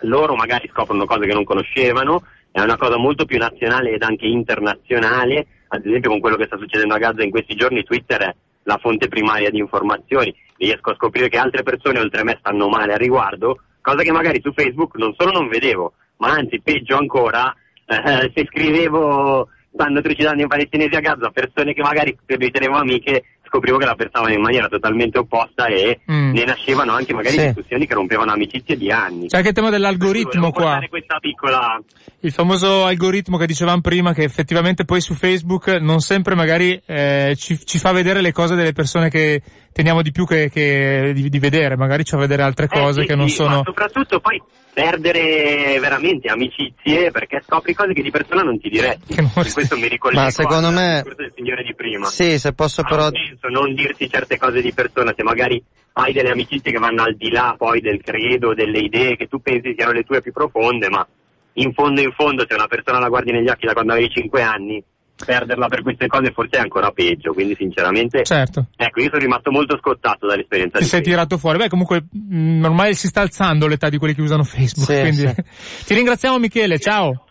[0.00, 4.26] loro magari scoprono cose che non conoscevano, è una cosa molto più nazionale ed anche
[4.26, 8.34] internazionale, ad esempio con quello che sta succedendo a Gaza in questi giorni Twitter è
[8.62, 12.68] la fonte primaria di informazioni, riesco a scoprire che altre persone oltre a me stanno
[12.68, 16.96] male a riguardo, cosa che magari su Facebook non solo non vedevo, ma anzi peggio
[16.96, 23.24] ancora, eh, se scrivevo stanno trucidando in palestinesi a Gaza persone che magari ritenevo amiche,
[23.46, 26.32] scoprivo che la pensavano in maniera totalmente opposta e mm.
[26.32, 27.46] ne nascevano anche magari sì.
[27.46, 29.28] discussioni che rompevano amicizie di anni.
[29.28, 30.78] C'è anche il tema dell'algoritmo qua.
[31.20, 31.80] Piccola...
[32.20, 37.34] Il famoso algoritmo che dicevamo prima che effettivamente poi su Facebook non sempre magari eh,
[37.36, 41.28] ci, ci, fa vedere le cose delle persone che teniamo di più che, che di,
[41.28, 43.56] di, vedere, magari ci fa vedere altre eh, cose sì, che non sì, sono...
[43.56, 44.40] Ma soprattutto poi
[44.74, 49.14] perdere veramente amicizie perché scopri cose che di persona non ti diresti.
[49.14, 49.30] Non...
[49.32, 51.02] questo mi ricollego ma secondo me...
[51.16, 52.06] del signore di prima.
[52.06, 53.10] Sì, se posso ma però...
[53.34, 55.62] Penso non dirsi certe cose di persona, se magari
[55.94, 59.40] hai delle amicizie che vanno al di là poi del credo, delle idee che tu
[59.40, 61.06] pensi siano le tue più profonde, ma
[61.54, 64.42] in fondo in fondo se una persona la guardi negli occhi da quando avevi 5
[64.42, 64.82] anni
[65.16, 68.66] perderla per queste cose forse è ancora peggio, quindi sinceramente certo.
[68.76, 71.26] ecco, io sono rimasto molto scottato dall'esperienza Ti di sei Facebook.
[71.26, 71.58] tirato fuori.
[71.58, 75.00] Beh, comunque mh, mm, ormai si sta alzando l'età di quelli che usano Facebook, sì,
[75.00, 75.84] quindi sì.
[75.86, 77.26] ti ringraziamo Michele, ciao.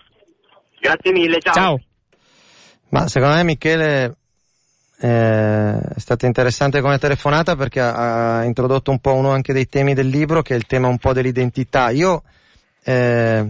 [0.80, 1.54] Grazie mille, ciao.
[1.54, 1.82] Ciao.
[2.90, 4.18] Ma secondo me Michele
[5.04, 9.94] eh, è stata interessante come telefonata perché ha, introdotto un po' uno anche dei temi
[9.94, 11.90] del libro che è il tema un po' dell'identità.
[11.90, 12.24] Io
[12.86, 13.46] eh,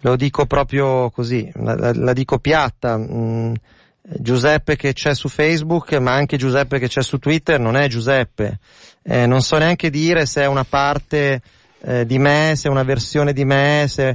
[0.00, 2.98] lo dico proprio così, la, la dico piatta.
[2.98, 3.54] Mm,
[4.02, 8.58] Giuseppe che c'è su Facebook, ma anche Giuseppe che c'è su Twitter non è Giuseppe.
[9.02, 11.40] Eh, non so neanche dire se è una parte
[11.80, 14.14] eh, di me, se è una versione di me, se,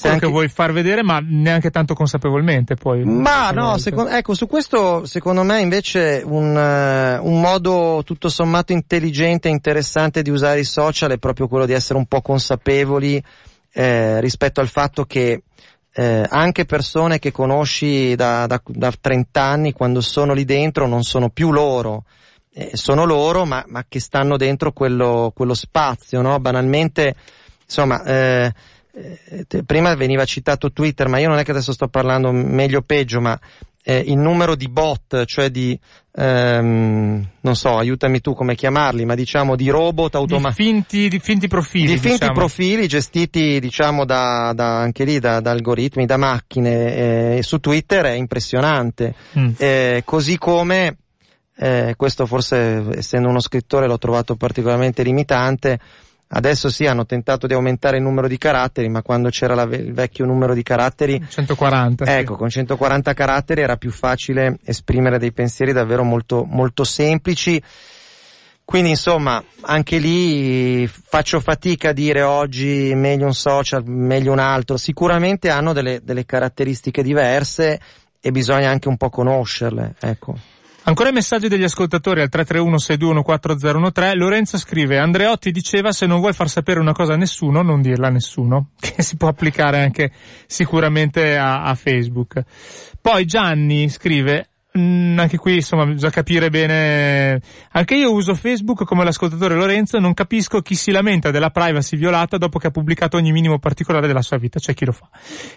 [0.00, 3.04] quello anche- che vuoi far vedere, ma neanche tanto consapevolmente poi.
[3.04, 8.72] Ma no, secondo- ecco, su questo secondo me invece un, eh, un modo tutto sommato
[8.72, 13.22] intelligente e interessante di usare i social è proprio quello di essere un po' consapevoli
[13.72, 15.42] eh, rispetto al fatto che
[15.98, 21.02] eh, anche persone che conosci da, da, da 30 anni quando sono lì dentro non
[21.02, 22.04] sono più loro,
[22.52, 26.38] eh, sono loro ma, ma che stanno dentro quello, quello spazio, no?
[26.38, 27.14] Banalmente,
[27.64, 28.52] insomma, eh,
[28.96, 32.82] eh, prima veniva citato Twitter, ma io non è che adesso sto parlando meglio o
[32.82, 33.38] peggio, ma
[33.88, 35.78] eh, il numero di bot, cioè di,
[36.12, 40.62] ehm, non so, aiutami tu come chiamarli, ma diciamo di robot di automatici.
[40.62, 41.86] finti, di finti profili.
[41.86, 42.32] Di finti diciamo.
[42.32, 48.06] profili gestiti, diciamo, da, da- anche lì da, da algoritmi, da macchine, eh, su Twitter
[48.06, 49.14] è impressionante.
[49.38, 49.50] Mm.
[49.56, 50.96] Eh, così come,
[51.56, 55.78] eh, questo forse essendo uno scrittore l'ho trovato particolarmente limitante,
[56.28, 59.92] adesso sì hanno tentato di aumentare il numero di caratteri, ma quando c'era la il
[59.92, 62.04] vecchio numero di caratteri, 140.
[62.04, 62.10] sì.
[62.10, 67.62] ecco, con 140 caratteri era più facile esprimere dei pensieri davvero molto, molto semplici.
[68.64, 74.76] Quindi insomma, anche lì faccio fatica a dire oggi meglio un social, meglio un altro.
[74.76, 77.78] Sicuramente hanno delle, delle caratteristiche diverse
[78.20, 80.36] e bisogna anche un po' conoscerle, ecco.
[80.88, 84.16] Ancora i messaggi degli ascoltatori al 331-621-4013.
[84.16, 88.06] Lorenzo scrive, Andreotti diceva se non vuoi far sapere una cosa a nessuno, non dirla
[88.06, 90.12] a nessuno, che si può applicare anche
[90.46, 92.40] sicuramente a, a Facebook.
[93.00, 97.40] Poi Gianni scrive, mm, anche qui insomma bisogna capire bene,
[97.72, 102.38] anche io uso Facebook come l'ascoltatore Lorenzo, non capisco chi si lamenta della privacy violata
[102.38, 105.08] dopo che ha pubblicato ogni minimo particolare della sua vita, c'è chi lo fa.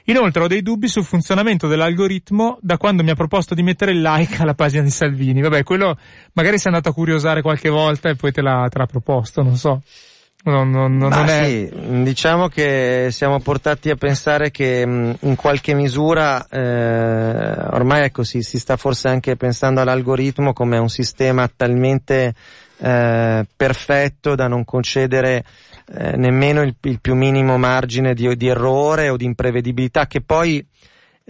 [0.06, 4.02] Inoltre ho dei dubbi sul funzionamento dell'algoritmo da quando mi ha proposto di mettere il
[4.02, 5.42] like alla pagina di Salvini.
[5.42, 5.98] Vabbè, quello
[6.34, 9.56] magari sei andato a curiosare qualche volta e poi te l'ha, te l'ha proposto, non
[9.56, 9.82] so.
[10.42, 11.44] Non, non, non, è...
[11.44, 18.06] sì, mh, diciamo che siamo portati a pensare che mh, in qualche misura eh, ormai
[18.06, 22.34] ecco, si, si sta forse anche pensando all'algoritmo come un sistema talmente
[22.78, 25.44] eh, perfetto da non concedere
[25.94, 30.66] eh, nemmeno il, il più minimo margine di, di errore o di imprevedibilità che poi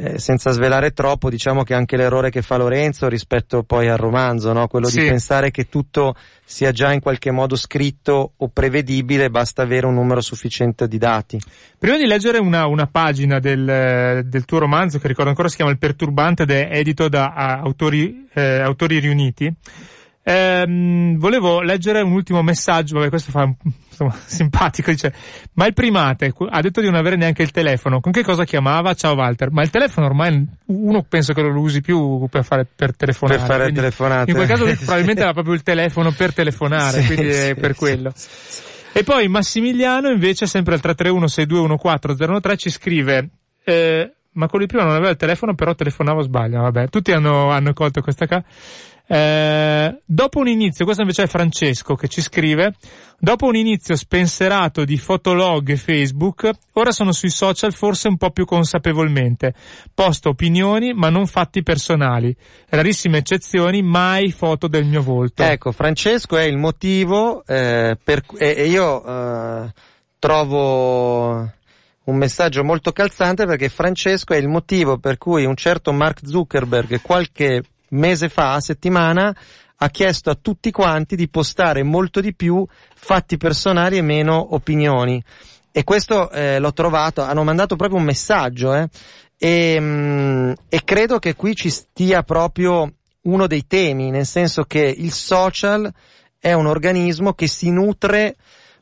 [0.01, 4.53] eh, senza svelare troppo, diciamo che anche l'errore che fa Lorenzo rispetto poi al romanzo,
[4.53, 4.65] no?
[4.67, 5.01] quello Sì.
[5.01, 9.95] di pensare che tutto sia già in qualche modo scritto o prevedibile, basta avere un
[9.95, 11.37] numero sufficiente di dati.
[11.77, 15.71] Prima di leggere una, una pagina del, del tuo romanzo, che ricordo ancora si chiama
[15.71, 19.53] Il Perturbante ed è edito da autori, eh, autori riuniti,
[20.29, 23.51] ehm, volevo leggere un ultimo messaggio, vabbè questo fa
[23.89, 25.13] insomma, simpatico, dice,
[25.53, 28.93] ma il primate ha detto di non avere neanche il telefono, con che cosa chiamava?
[28.93, 32.95] Ciao Walter, ma il telefono ormai uno penso che lo usi più per fare, per
[32.95, 33.39] telefonare.
[33.39, 34.31] Per fare telefonate.
[34.31, 37.71] In quel caso probabilmente era proprio il telefono per telefonare, Sì, quindi è sì, per
[37.73, 38.13] sì, quello.
[38.91, 43.29] E poi Massimiliano invece sempre al 331-6214-013 ci scrive
[43.63, 47.49] eh, ma quello di prima non aveva il telefono però telefonavo sbaglia, vabbè, tutti hanno,
[47.49, 48.43] hanno colto questa qua.
[49.11, 52.75] Eh, dopo un inizio, questo invece è Francesco che ci scrive,
[53.17, 58.29] dopo un inizio spenserato di fotolog e Facebook, ora sono sui social forse un po'
[58.29, 59.55] più consapevolmente.
[59.95, 62.35] Posto opinioni ma non fatti personali.
[62.69, 65.41] Rarissime eccezioni, mai foto del mio volto.
[65.41, 69.73] Ecco, Francesco è il motivo eh, per e, e io eh,
[70.19, 71.51] trovo
[72.03, 77.01] un messaggio molto calzante perché Francesco è il motivo per cui un certo Mark Zuckerberg
[77.01, 79.35] qualche mese fa, settimana,
[79.81, 85.23] ha chiesto a tutti quanti di postare molto di più fatti personali e meno opinioni.
[85.71, 88.89] E questo eh, l'ho trovato, hanno mandato proprio un messaggio, eh,
[89.37, 94.93] e, mm, e credo che qui ci stia proprio uno dei temi, nel senso che
[94.97, 95.91] il social
[96.37, 98.35] è un organismo che si nutre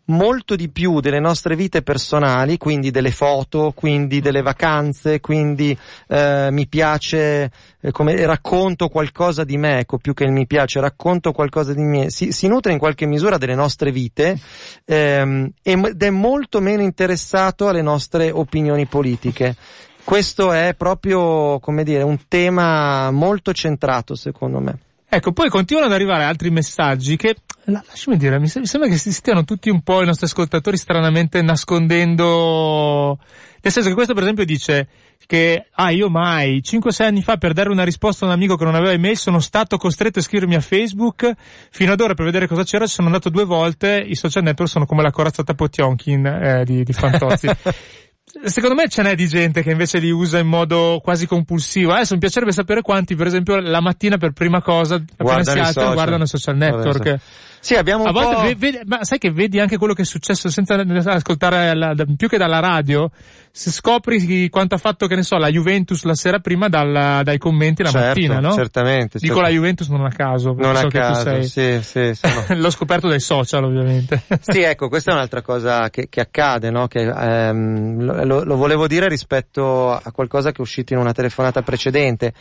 [0.07, 5.77] molto di più delle nostre vite personali, quindi delle foto, quindi delle vacanze, quindi
[6.07, 10.79] eh, mi piace, eh, come racconto qualcosa di me, ecco più che il mi piace,
[10.79, 14.39] racconto qualcosa di me, si, si nutre in qualche misura delle nostre vite
[14.85, 19.55] ehm, ed è molto meno interessato alle nostre opinioni politiche.
[20.03, 24.79] Questo è proprio, come dire, un tema molto centrato secondo me.
[25.09, 27.35] Ecco, poi continuano ad arrivare altri messaggi che,
[27.71, 31.41] la- lasciami dire, mi sembra che si stiano tutti un po' i nostri ascoltatori stranamente
[31.41, 33.17] nascondendo,
[33.61, 34.87] nel senso che questo per esempio dice
[35.25, 38.63] che, ah io mai, 5-6 anni fa per dare una risposta a un amico che
[38.63, 41.29] non aveva email sono stato costretto a iscrivermi a Facebook,
[41.69, 44.71] fino ad ora per vedere cosa c'era ci sono andato due volte, i social network
[44.71, 47.47] sono come la corazzata Potionkin eh, di, di Fantozzi.
[48.43, 51.93] Secondo me ce n'è di gente che invece li usa in modo quasi compulsivo.
[51.93, 55.49] Adesso mi piacerebbe sapere quanti, per esempio, la mattina per prima cosa, appena Guardano si
[55.59, 55.93] alzano, social.
[55.93, 57.19] guardano i social network.
[57.59, 58.41] Sì, abbiamo un A volte po'...
[58.43, 60.75] ve- vedi- ma sai che vedi anche quello che è successo senza
[61.05, 63.09] ascoltare la- più che dalla radio,
[63.51, 67.37] se scopri quanto ha fatto, che ne so, la Juventus la sera prima dal- dai
[67.39, 68.53] commenti la Certo, mattina, no?
[68.53, 69.41] certamente, Dico certo.
[69.41, 73.19] la Juventus non a caso, Non so a caso, sì, sì, sono- L'ho scoperto dai
[73.19, 74.21] social, ovviamente.
[74.39, 76.87] Sì, ecco, questa è un'altra cosa che, che accade, no?
[76.87, 81.61] Che, ehm, lo, lo- volevo dire rispetto a qualcosa che è uscito in una telefonata
[81.61, 82.33] precedente,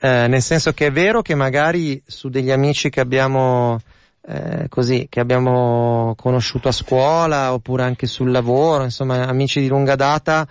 [0.00, 3.80] eh, nel senso che è vero che magari su degli amici che abbiamo
[4.24, 9.96] eh, così, che abbiamo conosciuto a scuola oppure anche sul lavoro, insomma, amici di lunga
[9.96, 10.46] data,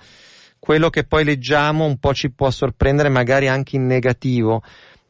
[0.59, 4.61] quello che poi leggiamo un po' ci può sorprendere magari anche in negativo.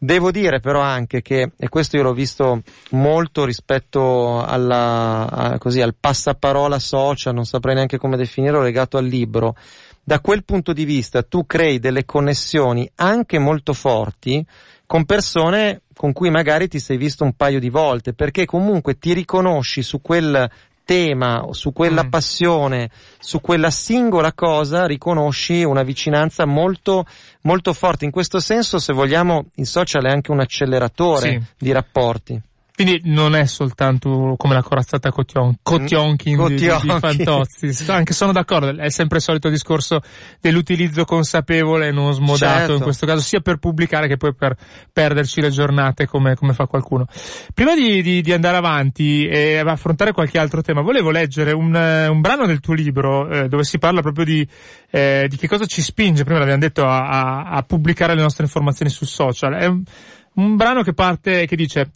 [0.04, 5.80] Devo dire però anche che, e questo io l'ho visto molto rispetto alla, a- così,
[5.80, 9.56] al passaparola social, non saprei neanche come definirlo, legato al libro,
[10.04, 14.44] da quel punto di vista tu crei delle connessioni anche molto forti
[14.88, 19.14] con persone con cui magari ti sei visto un paio di volte, perché comunque ti
[19.14, 20.50] riconosci su quel
[20.84, 22.10] tema, su quella Mm.
[22.10, 27.06] passione, su quella singola cosa, riconosci una vicinanza molto,
[27.42, 28.06] molto forte.
[28.06, 31.42] In questo senso, se vogliamo, il social è anche un acceleratore Sì.
[31.66, 32.42] di rapporti.
[32.74, 36.90] Quindi non è soltanto come la corazzata Cotion- Kotionkin di, di, di.
[37.00, 37.76] Fantozzi.
[37.92, 40.02] Anche sono d'accordo, è sempre il solito discorso
[40.40, 42.74] dell'utilizzo consapevole e non smodato Certo.
[42.76, 44.56] in questo caso, sia per pubblicare che poi per
[44.92, 47.06] perderci le giornate come, come fa qualcuno.
[47.54, 52.22] Prima di, di- di andare avanti e affrontare qualche altro tema, volevo leggere un, un
[52.22, 54.48] brano del tuo libro eh, dove si parla proprio di,
[54.90, 58.46] eh, di che cosa ci spinge, prima l'abbiamo detto, a, a- a pubblicare le nostre
[58.46, 59.54] informazioni sul social.
[59.54, 59.84] È un,
[60.36, 61.92] un brano che parte, che dice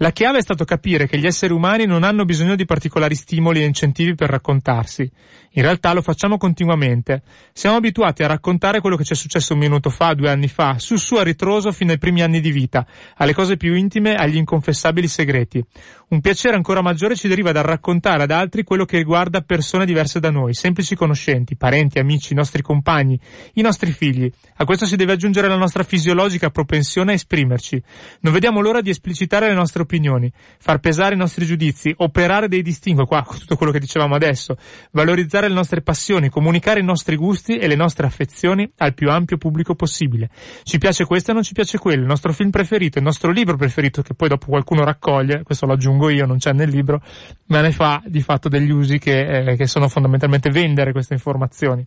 [0.00, 3.62] la chiave è stato capire che gli esseri umani non hanno bisogno di particolari stimoli
[3.62, 5.10] e incentivi per raccontarsi.
[5.52, 7.22] In realtà lo facciamo continuamente.
[7.52, 10.78] Siamo abituati a raccontare quello che ci è successo un minuto fa, due anni fa,
[10.78, 12.86] sul suo ritroso fino ai primi anni di vita,
[13.16, 15.64] alle cose più intime, agli inconfessabili segreti.
[16.10, 20.20] Un piacere ancora maggiore ci deriva dal raccontare ad altri quello che riguarda persone diverse
[20.20, 23.18] da noi, semplici conoscenti, parenti, amici, nostri compagni,
[23.54, 24.30] i nostri figli.
[24.56, 27.82] A questo si deve aggiungere la nostra fisiologica propensione a esprimerci.
[28.20, 32.60] Non vediamo l'ora di esplicitare le nostre opinioni, far pesare i nostri giudizi, operare dei
[32.60, 34.56] distinguo, qua tutto quello che dicevamo adesso,
[34.90, 39.38] valorizzare le nostre passioni, comunicare i nostri gusti e le nostre affezioni al più ampio
[39.38, 40.28] pubblico possibile.
[40.62, 43.56] Ci piace questo e non ci piace quello, il nostro film preferito, il nostro libro
[43.56, 47.02] preferito, che poi dopo qualcuno raccoglie, questo lo aggiungo io, non c'è nel libro,
[47.46, 51.84] ma ne fa di fatto degli usi che, eh, che sono fondamentalmente vendere queste informazioni.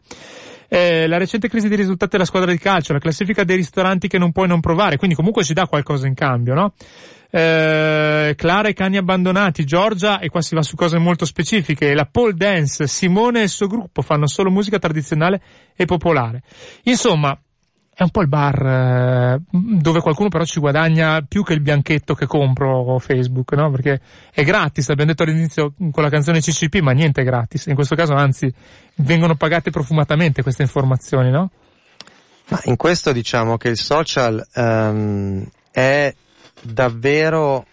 [0.73, 4.17] Eh, la recente crisi di risultati della squadra di calcio, la classifica dei ristoranti che
[4.17, 6.73] non puoi non provare, quindi comunque ci dà qualcosa in cambio, no?
[7.29, 12.07] Eh, Clara e cani abbandonati, Giorgia, e qua si va su cose molto specifiche, la
[12.09, 15.41] pole dance, Simone e il suo gruppo fanno solo musica tradizionale
[15.75, 16.41] e popolare.
[16.83, 17.37] Insomma,
[18.01, 22.15] è un po' il bar eh, dove qualcuno però ci guadagna più che il bianchetto
[22.15, 23.69] che compro Facebook, no?
[23.69, 27.67] Perché è gratis, abbiamo detto all'inizio con la canzone CCP, ma niente è gratis.
[27.67, 28.51] In questo caso, anzi,
[28.95, 31.51] vengono pagate profumatamente queste informazioni, no?
[32.47, 36.13] Ma in questo diciamo che il social ehm, è
[36.61, 37.65] davvero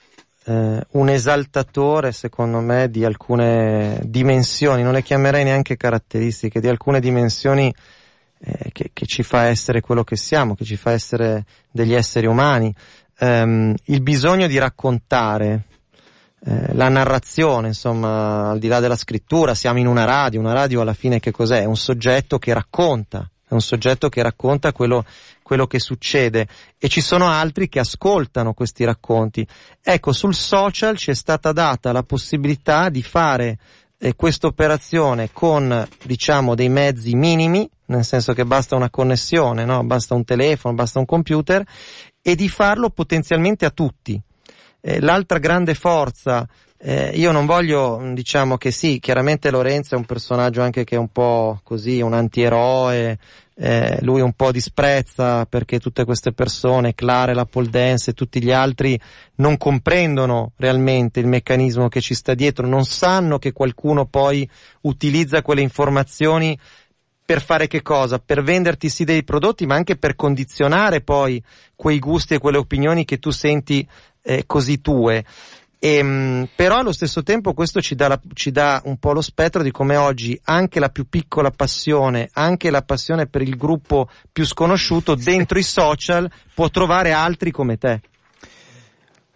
[0.44, 7.00] eh, un esaltatore, secondo me, di alcune dimensioni, non le chiamerei neanche caratteristiche, di alcune
[7.00, 7.74] dimensioni
[8.40, 12.26] eh, che, che ci fa essere quello che siamo, che ci fa essere degli esseri
[12.26, 12.74] umani.
[13.18, 15.64] Ehm, il bisogno di raccontare,
[16.44, 20.80] eh, la narrazione, insomma, al di là della scrittura, siamo in una radio, una radio
[20.80, 21.62] alla fine che cos'è?
[21.62, 25.04] È un soggetto che racconta, è un soggetto che racconta quello,
[25.42, 26.46] quello che succede
[26.78, 29.46] e ci sono altri che ascoltano questi racconti.
[29.82, 33.58] Ecco, sul social ci è stata data la possibilità di fare
[33.98, 39.82] eh, questa operazione con, diciamo, dei mezzi minimi, nel senso che basta una connessione, no?
[39.84, 41.64] Basta un telefono, basta un computer,
[42.22, 44.20] e di farlo potenzialmente a tutti.
[44.80, 46.46] Eh, l'altra grande forza,
[46.80, 50.98] eh, io non voglio, diciamo che sì, chiaramente Lorenzo è un personaggio anche che è
[50.98, 53.18] un po' così, un antieroe,
[53.60, 58.40] eh, lui un po' disprezza perché tutte queste persone, Clara, la pole dance e tutti
[58.40, 58.98] gli altri
[59.36, 64.48] non comprendono realmente il meccanismo che ci sta dietro, non sanno che qualcuno poi
[64.82, 66.56] utilizza quelle informazioni
[67.24, 68.20] per fare che cosa?
[68.20, 71.42] Per venderti sì dei prodotti, ma anche per condizionare poi
[71.74, 73.86] quei gusti e quelle opinioni che tu senti
[74.22, 75.24] eh, così tue.
[75.80, 79.62] Ehm, però allo stesso tempo questo ci dà, la- ci dà un po' lo spettro
[79.62, 84.44] di come oggi anche la più piccola passione, anche la passione per il gruppo più
[84.44, 88.00] sconosciuto, dentro i social può trovare altri come te.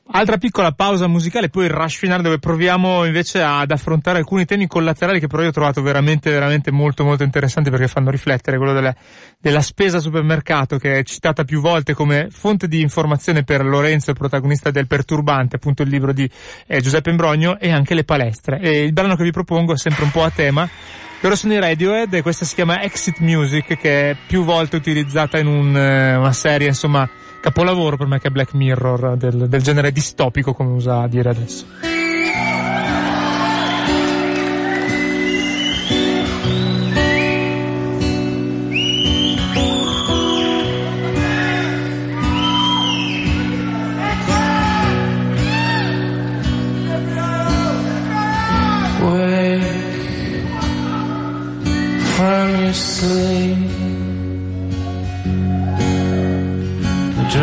[0.05, 4.66] Altra piccola pausa musicale, poi il rush finale dove proviamo invece ad affrontare alcuni temi
[4.66, 8.72] collaterali che però io ho trovato veramente, veramente molto, molto interessanti perché fanno riflettere quello
[8.72, 8.94] della,
[9.38, 14.16] della spesa supermercato che è citata più volte come fonte di informazione per Lorenzo, il
[14.16, 16.28] protagonista del Perturbante, appunto il libro di
[16.66, 18.59] eh, Giuseppe Imbrogno e anche le palestre.
[18.61, 20.68] E il brano che vi propongo è sempre un po' a tema.
[21.20, 25.38] Loro sono i Radiohead e questa si chiama Exit Music che è più volte utilizzata
[25.38, 27.09] in un, eh, una serie, insomma,
[27.43, 31.91] capolavoro per me che è Black Mirror del, del genere distopico come usa dire adesso.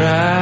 [0.09, 0.38] side.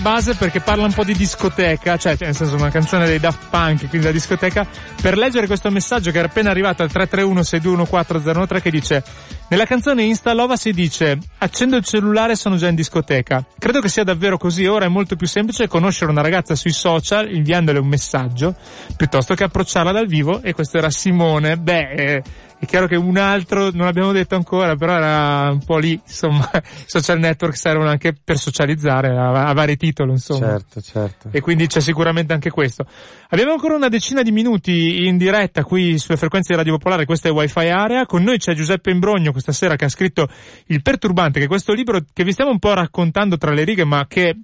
[0.00, 3.88] Base perché parla un po' di discoteca, cioè nel senso una canzone dei Daft Punk,
[3.88, 4.66] quindi da discoteca,
[5.00, 9.04] per leggere questo messaggio che era appena arrivato al 331-6214013 che dice
[9.48, 13.44] nella canzone Instalova si dice accendo il cellulare sono già in discoteca.
[13.58, 17.30] Credo che sia davvero così, ora è molto più semplice conoscere una ragazza sui social
[17.32, 18.54] inviandole un messaggio
[18.96, 21.56] piuttosto che approcciarla dal vivo e questo era Simone.
[21.56, 22.22] Beh, eh,
[22.60, 26.46] è chiaro che un altro, non l'abbiamo detto ancora, però era un po' lì, insomma,
[26.84, 30.48] social network servono anche per socializzare a, a vari titoli, insomma.
[30.48, 31.28] Certo, certo.
[31.32, 32.84] E quindi c'è sicuramente anche questo.
[33.30, 37.30] Abbiamo ancora una decina di minuti in diretta qui sulle frequenze di Radio Popolare, questa
[37.30, 38.04] è Wi-Fi Area.
[38.04, 40.28] Con noi c'è Giuseppe Imbrogno questa sera che ha scritto
[40.66, 43.86] Il Perturbante, che è questo libro che vi stiamo un po' raccontando tra le righe,
[43.86, 44.36] ma che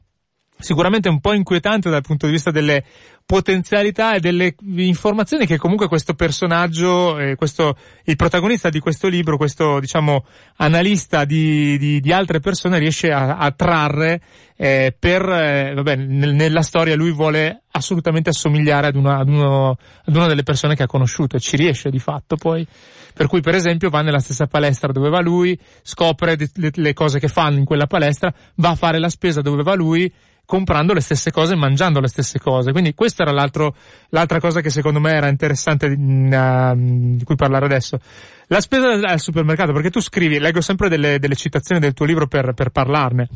[0.59, 2.85] sicuramente un po' inquietante dal punto di vista delle
[3.27, 9.37] potenzialità e delle informazioni che comunque questo personaggio, eh, questo, il protagonista di questo libro,
[9.37, 10.25] questo diciamo
[10.59, 14.21] analista di, di, di altre persone riesce a, a trarre
[14.57, 19.71] eh, per, eh, vabbè, nel, nella storia lui vuole assolutamente assomigliare ad una, ad, uno,
[20.05, 22.67] ad una delle persone che ha conosciuto e ci riesce di fatto poi.
[23.13, 27.19] Per cui per esempio va nella stessa palestra dove va lui, scopre le, le cose
[27.19, 30.13] che fanno in quella palestra, va a fare la spesa dove va lui,
[30.47, 32.73] comprando le stesse cose e mangiando le stesse cose.
[32.73, 33.75] Quindi questa era l'altro,
[34.11, 37.99] l'altra cosa che secondo me era interessante di, uh, di cui parlare adesso.
[38.47, 42.29] La spesa al supermercato, perché tu scrivi, leggo sempre delle, delle citazioni del tuo libro
[42.29, 43.29] per, per parlarne.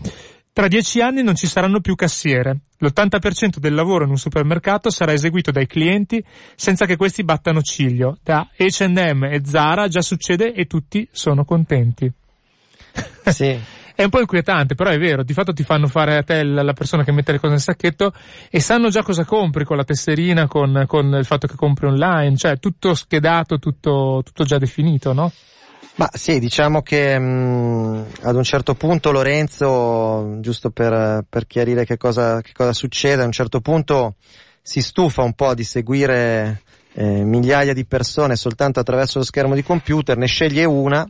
[0.53, 2.59] Tra dieci anni non ci saranno più cassiere.
[2.79, 6.23] L'80% del lavoro in un supermercato sarà eseguito dai clienti
[6.57, 8.19] senza che questi battano ciglio.
[8.23, 12.11] Da H&M e Zara già succede e tutti sono contenti.
[13.27, 13.59] Sì.
[14.01, 16.73] È un po' inquietante, però è vero, di fatto ti fanno fare a te la
[16.73, 18.15] persona che mette le cose nel sacchetto
[18.49, 22.35] e sanno già cosa compri con la tesserina, con, con il fatto che compri online,
[22.35, 25.31] cioè tutto schedato, tutto, tutto già definito, no?
[25.97, 31.99] Ma sì, diciamo che mh, ad un certo punto Lorenzo, giusto per, per chiarire che
[31.99, 34.15] cosa, che cosa succede, a un certo punto
[34.63, 36.63] si stufa un po' di seguire
[36.95, 41.07] eh, migliaia di persone soltanto attraverso lo schermo di computer, ne sceglie una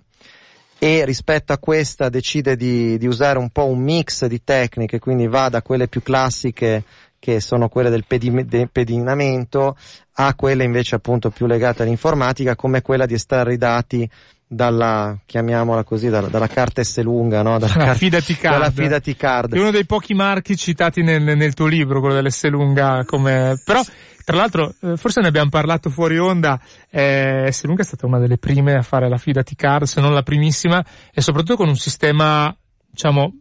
[0.83, 5.27] e rispetto a questa decide di, di usare un po' un mix di tecniche, quindi
[5.27, 6.85] va da quelle più classiche
[7.19, 9.77] che sono quelle del, pedi- del pedinamento
[10.15, 14.11] a quelle invece appunto più legate all'informatica come quella di estrarre i dati
[14.53, 17.57] dalla, chiamiamola così, dalla, dalla carta S lunga, no?
[17.61, 18.59] Dalla, La car- fidati card.
[18.59, 19.55] dalla fidati card.
[19.55, 23.81] È uno dei pochi marchi citati nel, nel tuo libro, quello dell'S lunga come, però,
[24.25, 28.19] tra l'altro, eh, forse ne abbiamo parlato fuori onda, eh, S lunga è stata una
[28.19, 30.85] delle prime a fare la fidati card, se non la primissima,
[31.15, 32.53] e soprattutto con un sistema,
[32.91, 33.33] diciamo,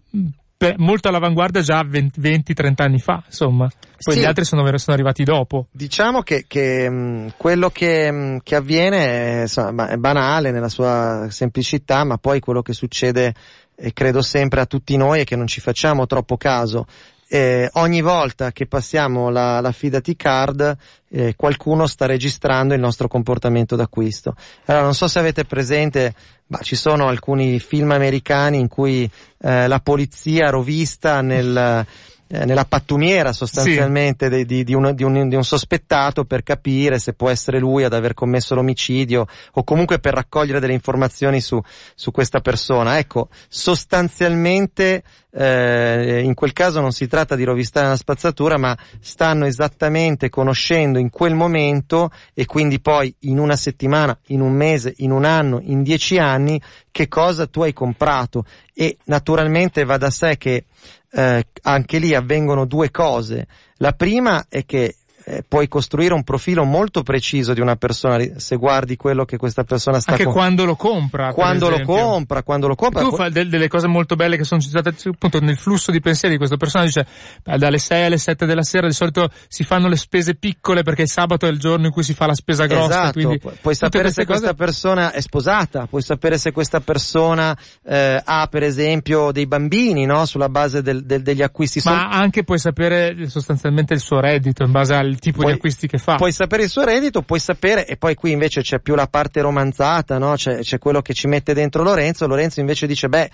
[0.60, 3.70] per- molto all'avanguardia già 20-30 anni fa, insomma.
[4.03, 4.20] Poi Sì.
[4.20, 5.68] gli altri sono, sono arrivati dopo.
[5.72, 9.05] Diciamo che, che, mh, quello che, mh, che avviene
[9.38, 13.34] è, insomma, è banale nella sua semplicità, ma poi quello che succede,
[13.74, 16.86] e credo sempre a tutti noi, è che non ci facciamo troppo caso.
[17.30, 20.76] Eh, ogni volta che passiamo la, la fidati card,
[21.10, 24.36] eh, qualcuno sta registrando il nostro comportamento d'acquisto.
[24.66, 26.14] Allora, non so se avete presente,
[26.49, 29.09] ma ci sono alcuni film americani in cui
[29.41, 31.85] eh, la polizia rovista nel,
[32.32, 36.99] eh, nella pattumiera sostanzialmente di, di- di un, di un- di un sospettato per capire
[36.99, 41.59] se può essere lui ad aver commesso l'omicidio o comunque per raccogliere delle informazioni su,
[41.95, 42.99] su questa persona.
[42.99, 45.01] Ecco, sostanzialmente
[45.32, 50.99] eh, in quel caso non si tratta di rovistare una spazzatura, ma stanno esattamente conoscendo
[50.99, 55.59] in quel momento e quindi poi in una settimana, in un mese, in un anno,
[55.63, 56.61] in dieci anni,
[56.91, 58.45] che cosa tu hai comprato.
[58.73, 60.65] E naturalmente va da sé che
[61.12, 63.47] eh, anche lì avvengono due cose.
[63.78, 64.95] La prima è che
[65.26, 69.63] eh, puoi costruire un profilo molto preciso di una persona se guardi quello che questa
[69.63, 71.34] persona sta Anche com- quando lo compra.
[71.34, 73.01] quando lo compra, quando lo compra.
[73.01, 76.34] Tu fai del- delle cose molto belle che sono citate appunto nel flusso di pensieri
[76.34, 77.07] di questo personaggio, dice
[77.43, 81.03] "Beh, dalle 6 alle 7 della sera di solito si fanno le spese piccole perché
[81.03, 83.51] il sabato è il giorno in cui si fa la spesa grossa, Esatto, quindi pu-
[83.61, 87.55] puoi sapere se questa cose- persona è sposata, puoi sapere se questa persona
[87.86, 90.26] eh, ha per esempio dei bambini, no?
[90.26, 91.82] Sulla base del- del- degli acquisti.
[91.84, 95.88] Ma anche puoi sapere sostanzialmente il suo reddito in base al tipo Puoi- di acquisti
[95.88, 96.15] che fa.
[96.15, 99.41] Puoi sapere il suo reddito, puoi sapere, e poi qui invece c'è più la parte
[99.41, 100.34] romanzata, no?
[100.36, 102.28] C'è, c'è quello che ci mette dentro Lorenzo.
[102.28, 103.30] Lorenzo invece dice, beh,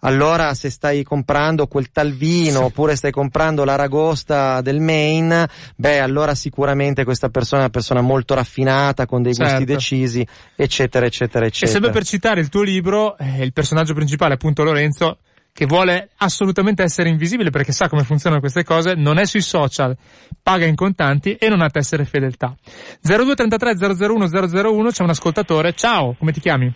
[0.00, 6.34] allora se stai comprando quel tal vino, oppure stai comprando l'aragosta del Maine, beh, allora
[6.34, 9.64] sicuramente questa persona è una persona molto raffinata, con dei gusti Certo.
[9.72, 11.72] decisi, eccetera, eccetera, E eccetera.
[11.72, 15.18] sempre per citare il tuo libro, eh, il personaggio principale, appunto Lorenzo,
[15.52, 19.96] che vuole assolutamente essere invisibile perché sa come funzionano queste cose, non è sui social,
[20.42, 22.54] paga in contanti e non ha tessere fedeltà.
[23.02, 24.28] 0233 001
[24.70, 25.72] 001 c'è un ascoltatore.
[25.74, 26.72] Ciao, come ti chiami?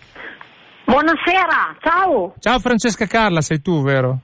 [0.86, 2.34] Buonasera, ciao.
[2.38, 4.20] Ciao Francesca Carla, sei tu, vero?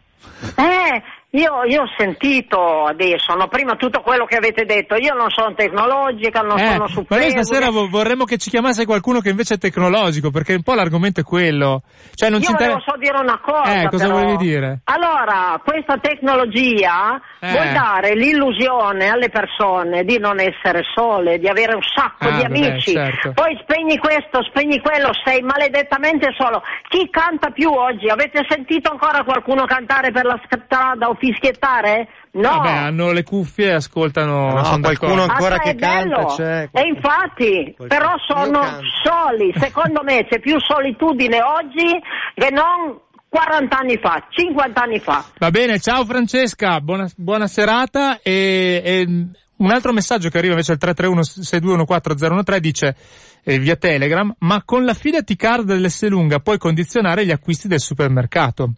[0.56, 1.02] Eh,
[1.32, 4.96] io, io ho sentito adesso, no, prima tutto quello che avete detto.
[4.96, 8.50] Io non sono tecnologica, non Eh, sono su ma noi stasera vo- vorremmo che ci
[8.50, 11.82] chiamasse qualcuno che invece è tecnologico, perché un po' l'argomento è quello.
[12.14, 12.90] Cioè non Io ci volevo interessa.
[12.90, 13.80] solo dire una cosa.
[13.82, 14.18] Eh, cosa però.
[14.18, 14.80] volevi dire?
[14.84, 17.50] Allora, questa tecnologia Eh.
[17.52, 22.44] vuol dare l'illusione alle persone di non essere sole, di avere un sacco Ah, di
[22.44, 22.92] amici.
[22.92, 23.32] certo.
[23.34, 26.62] Poi spegni questo, spegni quello, sei maledettamente solo.
[26.88, 28.08] Chi canta più oggi?
[28.08, 32.08] Avete sentito ancora qualcuno cantare per la strada o fischiettare?
[32.32, 32.48] No.
[32.48, 34.52] Vabbè, hanno le cuffie e ascoltano.
[34.52, 36.16] No, sono qualcuno ancora Ah, che bello.
[36.16, 36.68] canta c'è.
[36.72, 38.62] E infatti, Qualcuno- però sono
[39.04, 39.52] soli.
[39.58, 42.00] Secondo me c'è più solitudine oggi
[42.34, 42.98] che non
[43.28, 45.24] 40 anni fa, 50 anni fa.
[45.38, 50.72] Va bene, ciao Francesca, buona, buona serata e, e un altro messaggio che arriva invece
[50.72, 52.96] al 331-6214013 dice
[53.44, 57.80] eh, via Telegram, ma con la Fidati Card dell'S lunga puoi condizionare gli acquisti del
[57.80, 58.72] supermercato.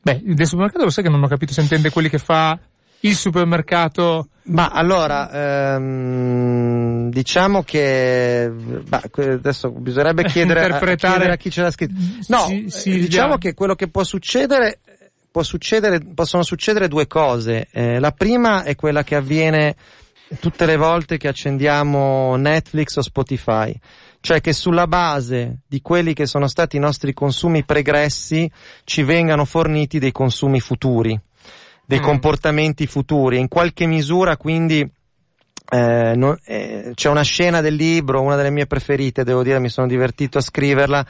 [0.00, 2.58] Beh, del supermercato lo sai che non ho capito se intende quelli che fa
[3.00, 4.28] il supermercato.
[4.44, 5.30] Ma allora,
[5.74, 11.70] ehm, diciamo che bah, adesso bisognerebbe chiedere, a- a, Interpretare- chiedere a chi ce l'ha
[11.70, 11.94] scritto.
[12.28, 13.38] No, Sì, eh, sì, diciamo già.
[13.38, 14.78] che quello che può succedere,
[15.30, 17.68] può succedere, possono succedere due cose.
[17.70, 19.76] Eh, la prima è quella che avviene
[20.40, 23.74] tutte le volte che accendiamo Netflix o Spotify.
[24.20, 28.50] Cioè che sulla base di quelli che sono stati i nostri consumi pregressi
[28.84, 31.18] ci vengano forniti dei consumi futuri,
[31.86, 32.02] dei Mm.
[32.02, 33.38] comportamenti futuri.
[33.38, 34.88] In qualche misura quindi
[35.70, 39.68] eh, non- eh, c'è una scena del libro, una delle mie preferite, devo dire, mi
[39.68, 41.06] sono divertito a scriverla.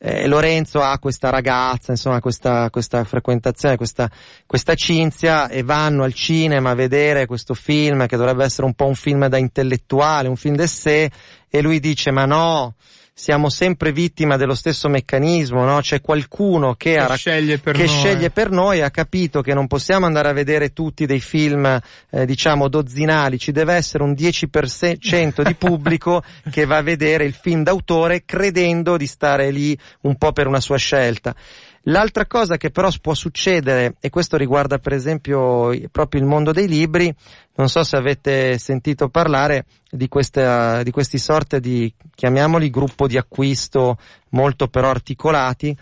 [0.00, 4.08] Eh, Lorenzo ha questa ragazza, insomma, questa, questa frequentazione, questa,
[4.46, 8.86] questa cinzia e vanno al cinema a vedere questo film che dovrebbe essere un po'
[8.86, 11.08] un film da intellettuale, un film d'essè
[11.48, 12.74] e lui dice ma no,
[13.18, 15.80] siamo sempre vittima dello stesso meccanismo, no?
[15.80, 17.88] C'è qualcuno che, Che ha, sceglie per che noi.
[17.88, 22.24] sceglie per noi, ha capito che non possiamo andare a vedere tutti dei film, eh,
[22.24, 27.64] diciamo, dozzinali, ci deve essere un 10% di pubblico che va a vedere il film
[27.64, 31.34] d'autore credendo di stare lì un po' per una sua scelta.
[31.82, 36.68] L'altra cosa che però può succedere, e questo riguarda per esempio proprio il mondo dei
[36.68, 37.14] libri,
[37.54, 43.16] non so se avete sentito parlare di, questa, di questi sorte di, chiamiamoli gruppo di
[43.16, 43.96] acquisto
[44.30, 45.76] molto però articolati,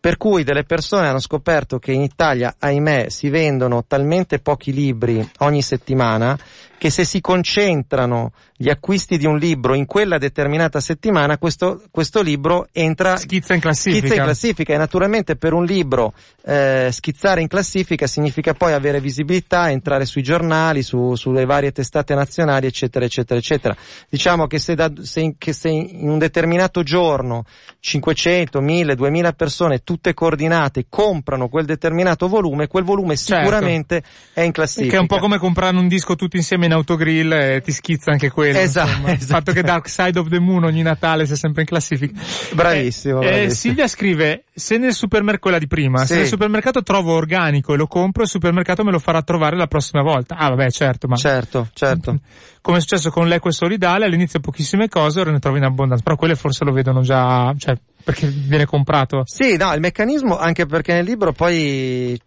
[0.00, 5.28] per cui delle persone hanno scoperto che in Italia, ahimè, si vendono talmente pochi libri
[5.40, 6.38] ogni settimana
[6.80, 12.22] che se si concentrano gli acquisti di un libro in quella determinata settimana, questo, questo
[12.22, 13.98] libro entra Schizza in classifica.
[13.98, 18.98] schizza in classifica e naturalmente per un libro eh, schizzare in classifica significa poi avere
[18.98, 23.76] visibilità, entrare sui giornali, su, sulle varie testate nazionali, eccetera, eccetera, eccetera.
[24.08, 27.44] Diciamo che se, da, se, in, che se in un determinato giorno
[27.78, 33.34] 500, 1000, 2000 persone, tutte coordinate, comprano quel determinato volume, quel volume Certo.
[33.34, 34.02] sicuramente
[34.32, 34.92] è in classifica.
[34.92, 38.12] Che è un po' come comprare un disco tutti insieme in autogrill e ti schizza
[38.12, 38.58] anche quello.
[38.58, 39.08] Esatto, insomma.
[39.10, 39.32] Il esatto.
[39.34, 42.20] fatto che Dark Side of the Moon ogni Natale sia sempre in classifica.
[42.54, 43.54] Bravissimo, Eh, eh, bravissimo.
[43.54, 46.14] Silvia scrive, se nel supermercato, quella di prima, se Sì.
[46.14, 50.02] nel supermercato trovo organico e lo compro, il supermercato me lo farà trovare la prossima
[50.02, 50.36] volta.
[50.36, 52.18] Ah vabbè, certo, ma Certo, certo.
[52.62, 56.16] come è successo con l'equo solidale, all'inizio pochissime cose, ora ne trovo in abbondanza, però
[56.16, 59.22] quelle forse lo vedono già, cioè, perché viene comprato.
[59.24, 62.20] Sì, no, il meccanismo, anche perché nel libro poi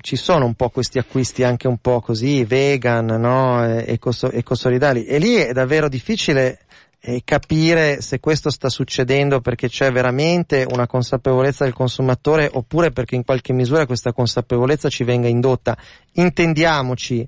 [0.00, 5.04] ci sono un po' questi acquisti anche un po' così, vegan, no, e- ecoso- ecosolidali,
[5.04, 6.60] e lì è davvero difficile
[7.00, 13.14] eh, capire se questo sta succedendo perché c'è veramente una consapevolezza del consumatore oppure perché
[13.14, 15.76] in qualche misura questa consapevolezza ci venga indotta.
[16.14, 17.26] Intendiamoci,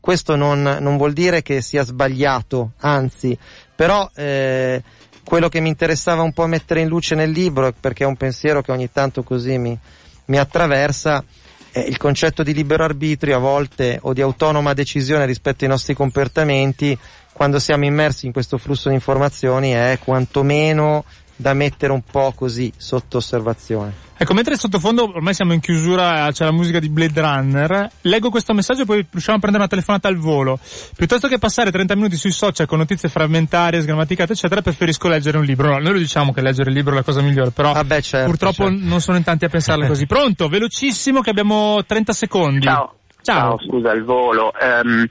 [0.00, 3.38] questo non, non vuol dire che sia sbagliato, anzi,
[3.76, 4.82] però eh,
[5.24, 8.62] quello che mi interessava un po' mettere in luce nel libro, perché è un pensiero
[8.62, 9.78] che ogni tanto così mi,
[10.26, 11.24] mi attraversa,
[11.72, 15.94] è il concetto di libero arbitrio a volte o di autonoma decisione rispetto ai nostri
[15.94, 16.96] comportamenti,
[17.32, 21.04] quando siamo immersi in questo flusso di informazioni, è quantomeno
[21.42, 24.10] da mettere un po' così sotto osservazione.
[24.16, 28.54] Ecco, mentre sottofondo ormai siamo in chiusura, c'è la musica di Blade Runner, leggo questo
[28.54, 30.60] messaggio e poi riusciamo a prendere una telefonata al volo.
[30.94, 35.44] Piuttosto che passare 30 minuti sui social con notizie frammentarie, sgrammaticate, eccetera, preferisco leggere un
[35.44, 35.70] libro.
[35.70, 38.00] No, noi lo diciamo che leggere il libro è la cosa migliore, però Ah beh,
[38.00, 38.86] certo, purtroppo certo.
[38.86, 40.06] non sono in tanti a pensarla così.
[40.06, 42.66] Pronto, velocissimo che abbiamo 30 secondi.
[42.66, 42.94] Ciao.
[43.22, 43.58] Ciao.
[43.66, 44.52] scusa il volo.
[44.56, 45.06] Ehm,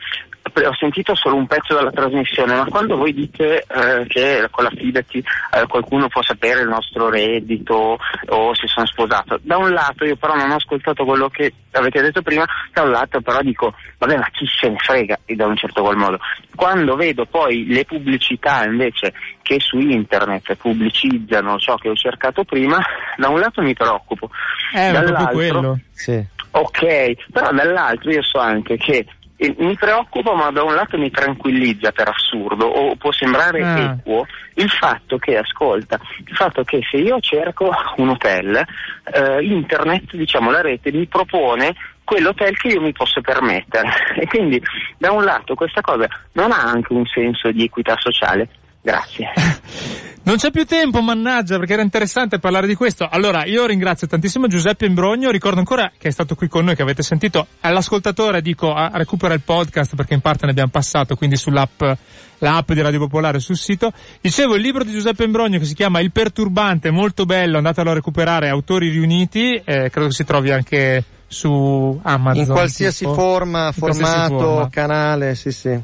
[0.54, 4.72] ho sentito solo un pezzo della trasmissione, ma quando voi dite eh, che con la
[4.76, 7.98] Fidati eh, qualcuno può sapere il nostro reddito
[8.28, 12.02] o se sono sposato, da un lato io però non ho ascoltato quello che avete
[12.02, 15.56] detto prima, da un lato però dico, vabbè ma chi se ne frega da un
[15.56, 16.20] certo qual modo.
[16.56, 22.80] Quando vedo poi le pubblicità invece che su internet pubblicizzano ciò che ho cercato prima,
[23.18, 24.30] da un lato mi preoccupo.
[24.76, 25.80] Eh, Dall'altro- quello.
[25.92, 26.40] Sì.
[26.52, 29.06] Ok, però dall'altro io so anche che
[29.44, 33.98] eh, mi preoccupa ma da un lato mi tranquillizza per assurdo o può sembrare Ah.
[33.98, 38.64] equo il fatto che, ascolta, il fatto che se io cerco un hotel,
[39.14, 41.74] eh, internet, diciamo la rete, mi propone
[42.04, 44.62] quell'hotel che io mi posso permettere e quindi
[44.98, 48.48] da un lato questa cosa non ha anche un senso di equità sociale.
[48.82, 49.30] Grazie.
[50.24, 53.08] Non c'è più tempo, mannaggia, perché era interessante parlare di questo.
[53.10, 56.84] Allora, io ringrazio tantissimo Giuseppe Imbrogno, ricordo ancora che è stato qui con noi, che
[56.84, 57.48] avete sentito.
[57.62, 61.82] All'ascoltatore dico, a- recupera il podcast, perché in parte ne abbiamo passato, quindi sull'app,
[62.38, 63.92] l'app di Radio Popolare sul sito.
[64.22, 67.94] Dicevo, il libro di Giuseppe Imbrogno che si chiama Il Perturbante, molto bello, andatelo a
[67.96, 72.44] recuperare, Autori Riuniti, eh, credo che si trovi anche su Amazon.
[72.44, 73.16] In qualsiasi tipo.
[73.16, 74.70] forma, In qualsiasi formato, forma.
[74.70, 75.80] canale, sì sì.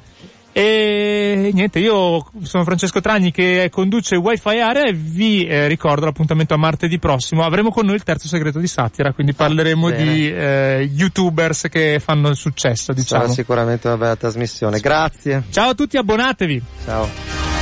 [0.57, 6.55] E niente, io sono Francesco Tragni che conduce Wi-Fi Area e vi eh, ricordo l'appuntamento
[6.55, 7.43] a martedì prossimo.
[7.43, 10.03] Avremo con noi il terzo segreto di satira, quindi parleremo Bene.
[10.03, 13.27] di eh, youtubers che fanno il successo, Sarà diciamo.
[13.33, 14.79] sicuramente una bella trasmissione.
[14.79, 15.43] Grazie.
[15.51, 16.63] Ciao a tutti, abbonatevi!
[16.85, 17.56] Ciao.